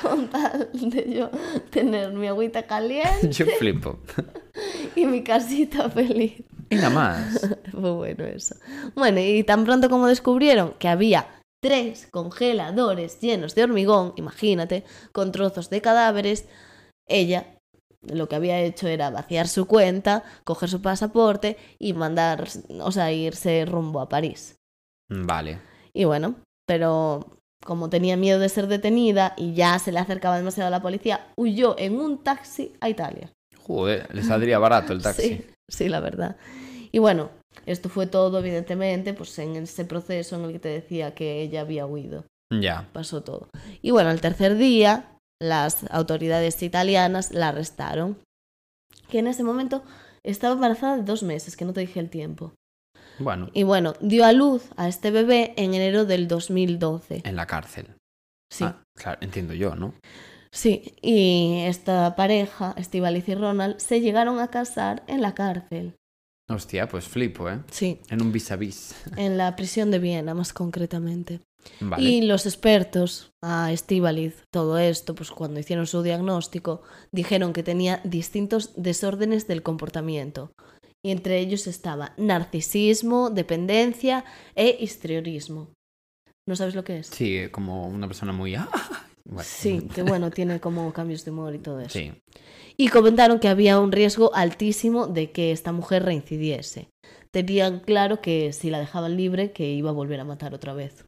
[0.00, 1.30] con tal de yo
[1.70, 3.98] tener mi agüita caliente Yo flipo.
[4.96, 6.42] y mi casita feliz.
[6.70, 7.48] Y nada más.
[7.70, 8.56] Fue bueno eso.
[8.94, 11.26] Bueno, y tan pronto como descubrieron que había
[11.62, 16.46] tres congeladores llenos de hormigón, imagínate, con trozos de cadáveres,
[17.06, 17.56] ella
[18.02, 22.46] lo que había hecho era vaciar su cuenta, coger su pasaporte y mandar,
[22.80, 24.56] o sea, irse rumbo a París.
[25.08, 25.60] Vale.
[25.92, 26.36] Y bueno,
[26.66, 30.82] pero como tenía miedo de ser detenida y ya se le acercaba demasiado a la
[30.82, 33.32] policía, huyó en un taxi a Italia.
[33.58, 35.28] Joder, le saldría barato el taxi.
[35.28, 36.36] Sí, sí, la verdad.
[36.92, 37.30] Y bueno,
[37.66, 41.62] esto fue todo, evidentemente, pues en ese proceso en el que te decía que ella
[41.62, 42.24] había huido.
[42.52, 42.88] Ya.
[42.92, 43.48] Pasó todo.
[43.82, 48.18] Y bueno, el tercer día, las autoridades italianas la arrestaron.
[49.08, 49.82] Que en ese momento
[50.24, 52.52] estaba embarazada de dos meses, que no te dije el tiempo.
[53.18, 57.22] Bueno, Y bueno, dio a luz a este bebé en enero del 2012.
[57.24, 57.96] en la cárcel.
[58.52, 58.64] Sí.
[58.64, 59.94] Ah, claro, entiendo yo, ¿no?
[60.50, 65.94] Sí, y esta pareja, Estivaliz y Ronald, se llegaron a casar en la cárcel.
[66.48, 67.58] Hostia, pues flipo, ¿eh?
[67.70, 68.94] Sí, En un vis a vis.
[69.16, 71.40] en la prisión de Viena, más concretamente.
[71.80, 72.02] Vale.
[72.02, 78.00] Y los expertos, a Estíbaliz, todo esto, pues cuando hicieron su diagnóstico, dijeron que tenía
[78.04, 80.52] distintos desórdenes del comportamiento.
[81.04, 84.24] Y entre ellos estaba narcisismo, dependencia
[84.54, 85.70] e histrionismo.
[86.48, 87.08] ¿No sabes lo que es?
[87.08, 88.54] Sí, como una persona muy...
[89.28, 91.98] Bueno, Sí, que bueno, tiene como cambios de humor y todo eso.
[91.98, 92.12] Sí.
[92.76, 96.88] Y comentaron que había un riesgo altísimo de que esta mujer reincidiese.
[97.30, 101.04] Tenían claro que si la dejaban libre, que iba a volver a matar otra vez.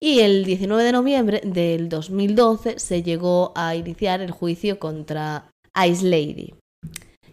[0.00, 5.50] Y el 19 de noviembre del 2012 se llegó a iniciar el juicio contra
[5.86, 6.54] Ice Lady.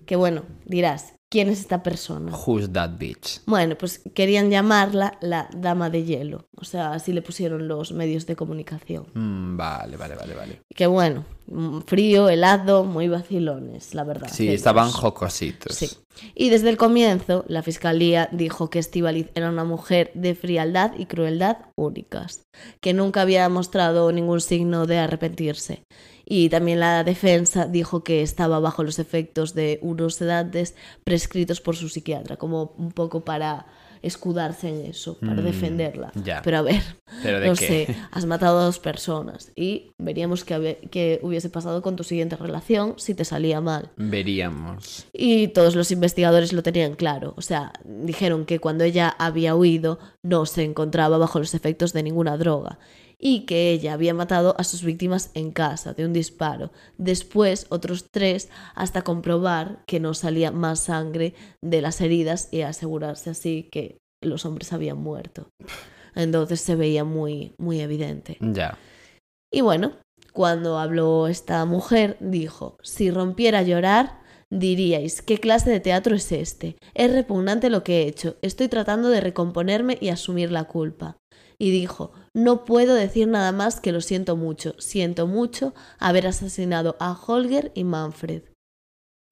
[0.05, 2.31] Que bueno, dirás, ¿quién es esta persona?
[2.31, 3.41] Who's that bitch?
[3.47, 6.45] Bueno, pues querían llamarla la Dama de Hielo.
[6.55, 9.07] O sea, así le pusieron los medios de comunicación.
[9.15, 10.61] Mm, vale, vale, vale, vale.
[10.75, 14.29] Que bueno, mm, frío, helado, muy vacilones, la verdad.
[14.31, 15.75] Sí, estaban jocositos.
[15.75, 15.89] Sí.
[16.35, 21.07] Y desde el comienzo, la fiscalía dijo que Estíbaliz era una mujer de frialdad y
[21.07, 22.43] crueldad únicas,
[22.79, 25.81] que nunca había mostrado ningún signo de arrepentirse.
[26.25, 31.75] Y también la defensa dijo que estaba bajo los efectos de unos sedantes prescritos por
[31.75, 33.65] su psiquiatra, como un poco para
[34.01, 36.11] escudarse en eso, para Mm, defenderla.
[36.25, 36.41] ya.
[36.43, 36.81] Pero a ver,
[37.23, 37.67] ¿Pero de no qué?
[37.87, 42.95] sé, has matado a dos personas y veríamos que hubiese pasado con tu siguiente relación
[42.97, 43.91] si te salía mal.
[43.95, 45.05] Veríamos.
[45.13, 47.33] Y todos los investigadores lo tenían claro.
[47.37, 52.03] O sea, dijeron que cuando ella había huido no se encontraba bajo los efectos de
[52.03, 52.79] ninguna droga.
[53.25, 56.73] Y que ella había matado a sus víctimas en casa de un disparo.
[56.97, 63.29] Después otros tres hasta comprobar que no salía más sangre de las heridas y asegurarse
[63.29, 65.47] así que los hombres habían muerto.
[66.15, 68.37] Entonces se veía muy, muy evidente.
[68.41, 68.77] Ya.
[69.49, 69.93] Y bueno,
[70.33, 74.19] cuando habló esta mujer, dijo, si rompiera a llorar,
[74.49, 76.75] diríais, ¿qué clase de teatro es este?
[76.93, 81.15] Es repugnante lo que he hecho, estoy tratando de recomponerme y asumir la culpa.
[81.63, 86.97] Y dijo, no puedo decir nada más que lo siento mucho, siento mucho haber asesinado
[86.99, 88.43] a Holger y Manfred.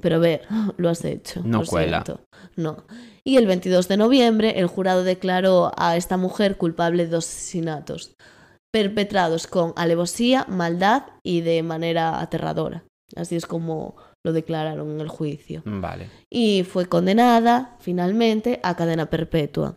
[0.01, 0.43] Pero ver,
[0.77, 1.41] lo has hecho.
[1.43, 2.05] No lo cuela.
[2.05, 2.23] siento.
[2.55, 2.85] No.
[3.25, 8.15] Y el 22 de noviembre, el jurado declaró a esta mujer culpable de dos asesinatos,
[8.71, 12.85] perpetrados con alevosía, maldad y de manera aterradora.
[13.17, 15.63] Así es como lo declararon en el juicio.
[15.65, 16.09] Vale.
[16.29, 19.75] Y fue condenada, finalmente, a cadena perpetua.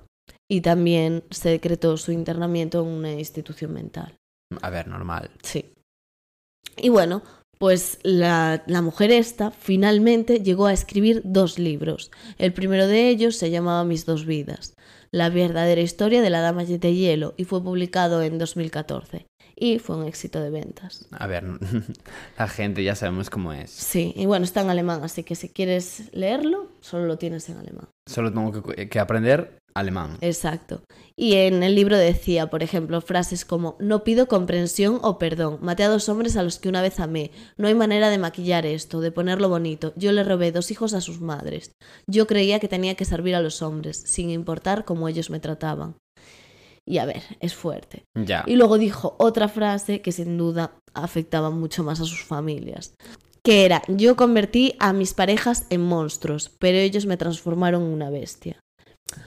[0.55, 4.14] Y también se decretó su internamiento en una institución mental.
[4.62, 5.32] A ver, normal.
[5.42, 5.74] Sí.
[6.76, 7.24] Y bueno,
[7.59, 12.12] pues la, la, mujer esta finalmente llegó a escribir dos libros.
[12.38, 14.76] El primero de ellos se llamaba Mis dos vidas,
[15.11, 19.26] la verdadera historia de la dama de hielo, y fue publicado en 2014.
[19.57, 21.09] Y fue un éxito de ventas.
[21.11, 21.42] A ver,
[22.38, 23.70] la gente ya sabemos cómo es.
[23.70, 27.59] Sí, y bueno, está en alemán, así que si quieres leerlo, solo lo tienes en
[27.59, 27.88] alemán.
[28.07, 30.18] Solo tengo que, que aprender alemán.
[30.20, 30.83] Exacto.
[31.16, 35.83] Y en el libro decía, por ejemplo, frases como no pido comprensión o perdón, maté
[35.85, 39.01] a dos hombres a los que una vez amé, no hay manera de maquillar esto,
[39.01, 41.72] de ponerlo bonito, yo le robé dos hijos a sus madres,
[42.07, 45.97] yo creía que tenía que servir a los hombres, sin importar cómo ellos me trataban.
[46.87, 48.05] Y a ver, es fuerte.
[48.14, 48.45] Ya.
[48.47, 52.95] Y luego dijo otra frase que sin duda afectaba mucho más a sus familias,
[53.43, 58.11] que era, yo convertí a mis parejas en monstruos, pero ellos me transformaron en una
[58.11, 58.59] bestia.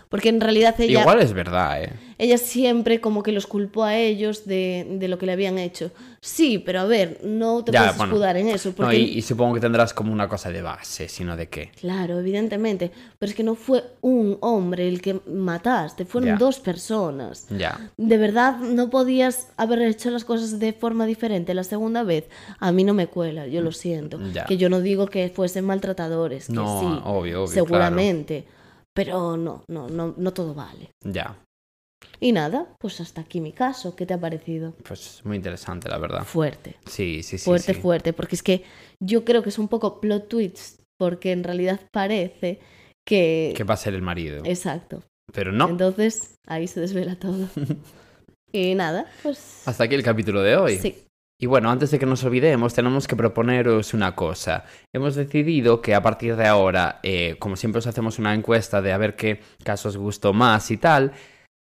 [0.10, 1.02] Porque en realidad ella.
[1.02, 1.92] Igual es verdad, ¿eh?
[2.20, 5.92] Ella siempre como que los culpó a ellos de, de lo que le habían hecho.
[6.20, 8.14] Sí, pero a ver, no te Ya, puedes bueno.
[8.14, 8.70] escudar en eso.
[8.70, 8.98] No, Porque...
[8.98, 11.72] y, y supongo que tendrás como una cosa de base, sino de qué.
[11.80, 12.92] Claro, evidentemente.
[13.20, 16.36] Pero es que no fue un hombre el que mataste, fueron Ya.
[16.38, 17.46] dos personas.
[17.56, 17.80] Ya.
[17.98, 22.26] ¿De verdad no podías haber hecho las cosas de forma diferente la segunda vez?
[22.60, 24.20] A mí no me cuela, yo lo siento.
[24.34, 24.46] Ya.
[24.46, 28.46] Que yo no digo que fuesen maltratadores, que No, sí, obvio, obvio, seguramente.
[28.98, 30.90] Pero no, no, no, no todo vale.
[31.04, 31.38] Ya.
[32.20, 33.96] Y nada, pues hasta aquí mi caso.
[33.96, 34.74] ¿Qué te ha parecido?
[34.88, 36.24] Pues muy interesante, la verdad.
[36.24, 37.46] Fuerte, Sí, sí, sí.
[37.46, 37.80] fuerte, sí.
[37.80, 38.14] fuerte.
[38.14, 38.64] Porque es que
[39.00, 42.60] yo creo que es un poco plot twist, porque en realidad parece
[43.08, 43.54] que...
[43.56, 44.42] Que va a ser el marido.
[44.46, 45.04] Exacto.
[45.32, 45.70] Pero no.
[45.70, 47.48] Entonces, ahí se desvela todo.
[48.52, 49.62] y nada, pues...
[49.68, 50.80] Hasta aquí el capítulo de hoy.
[50.80, 51.07] Sí.
[51.40, 54.66] Y bueno, antes de que nos olvidemos, tenemos que proponeros una cosa.
[54.94, 58.92] Hemos decidido que a partir de ahora, eh, como siempre os hacemos una encuesta de
[58.92, 61.12] a ver qué casos os gustó más y tal,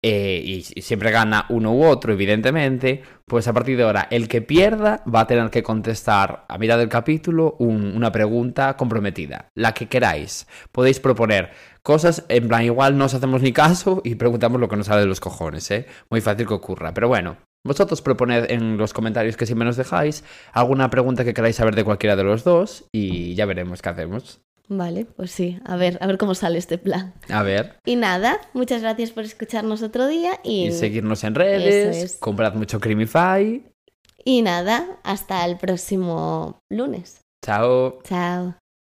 [0.04, 4.42] eh, y, siempre gana uno u otro, evidentemente, pues a partir de ahora, el que
[4.42, 9.74] pierda va a tener que contestar a mitad del capítulo un- una pregunta comprometida, la
[9.74, 10.48] que queráis.
[10.72, 11.52] Podéis proponer
[11.84, 15.02] cosas, en plan, igual no os hacemos ni caso y preguntamos lo que nos sale
[15.02, 15.86] de los cojones, ¿eh?
[16.10, 16.94] Muy fácil que ocurra.
[16.94, 21.56] Pero bueno, vosotros proponed en los comentarios que siempre nos dejáis alguna pregunta que queráis
[21.58, 24.40] saber de cualquiera de los dos y ya veremos qué hacemos.
[24.72, 25.60] Vale, pues sí.
[25.66, 27.14] A ver, a ver cómo sale este plan.
[27.28, 31.98] A ver, Y nada, muchas gracias por escucharnos otro día y, y seguirnos en redes,
[31.98, 32.16] es.
[32.18, 33.64] comprad mucho Creamify.
[34.24, 37.22] y nada, hasta el próximo lunes.
[37.44, 38.00] Chao.
[38.04, 38.69] Chao.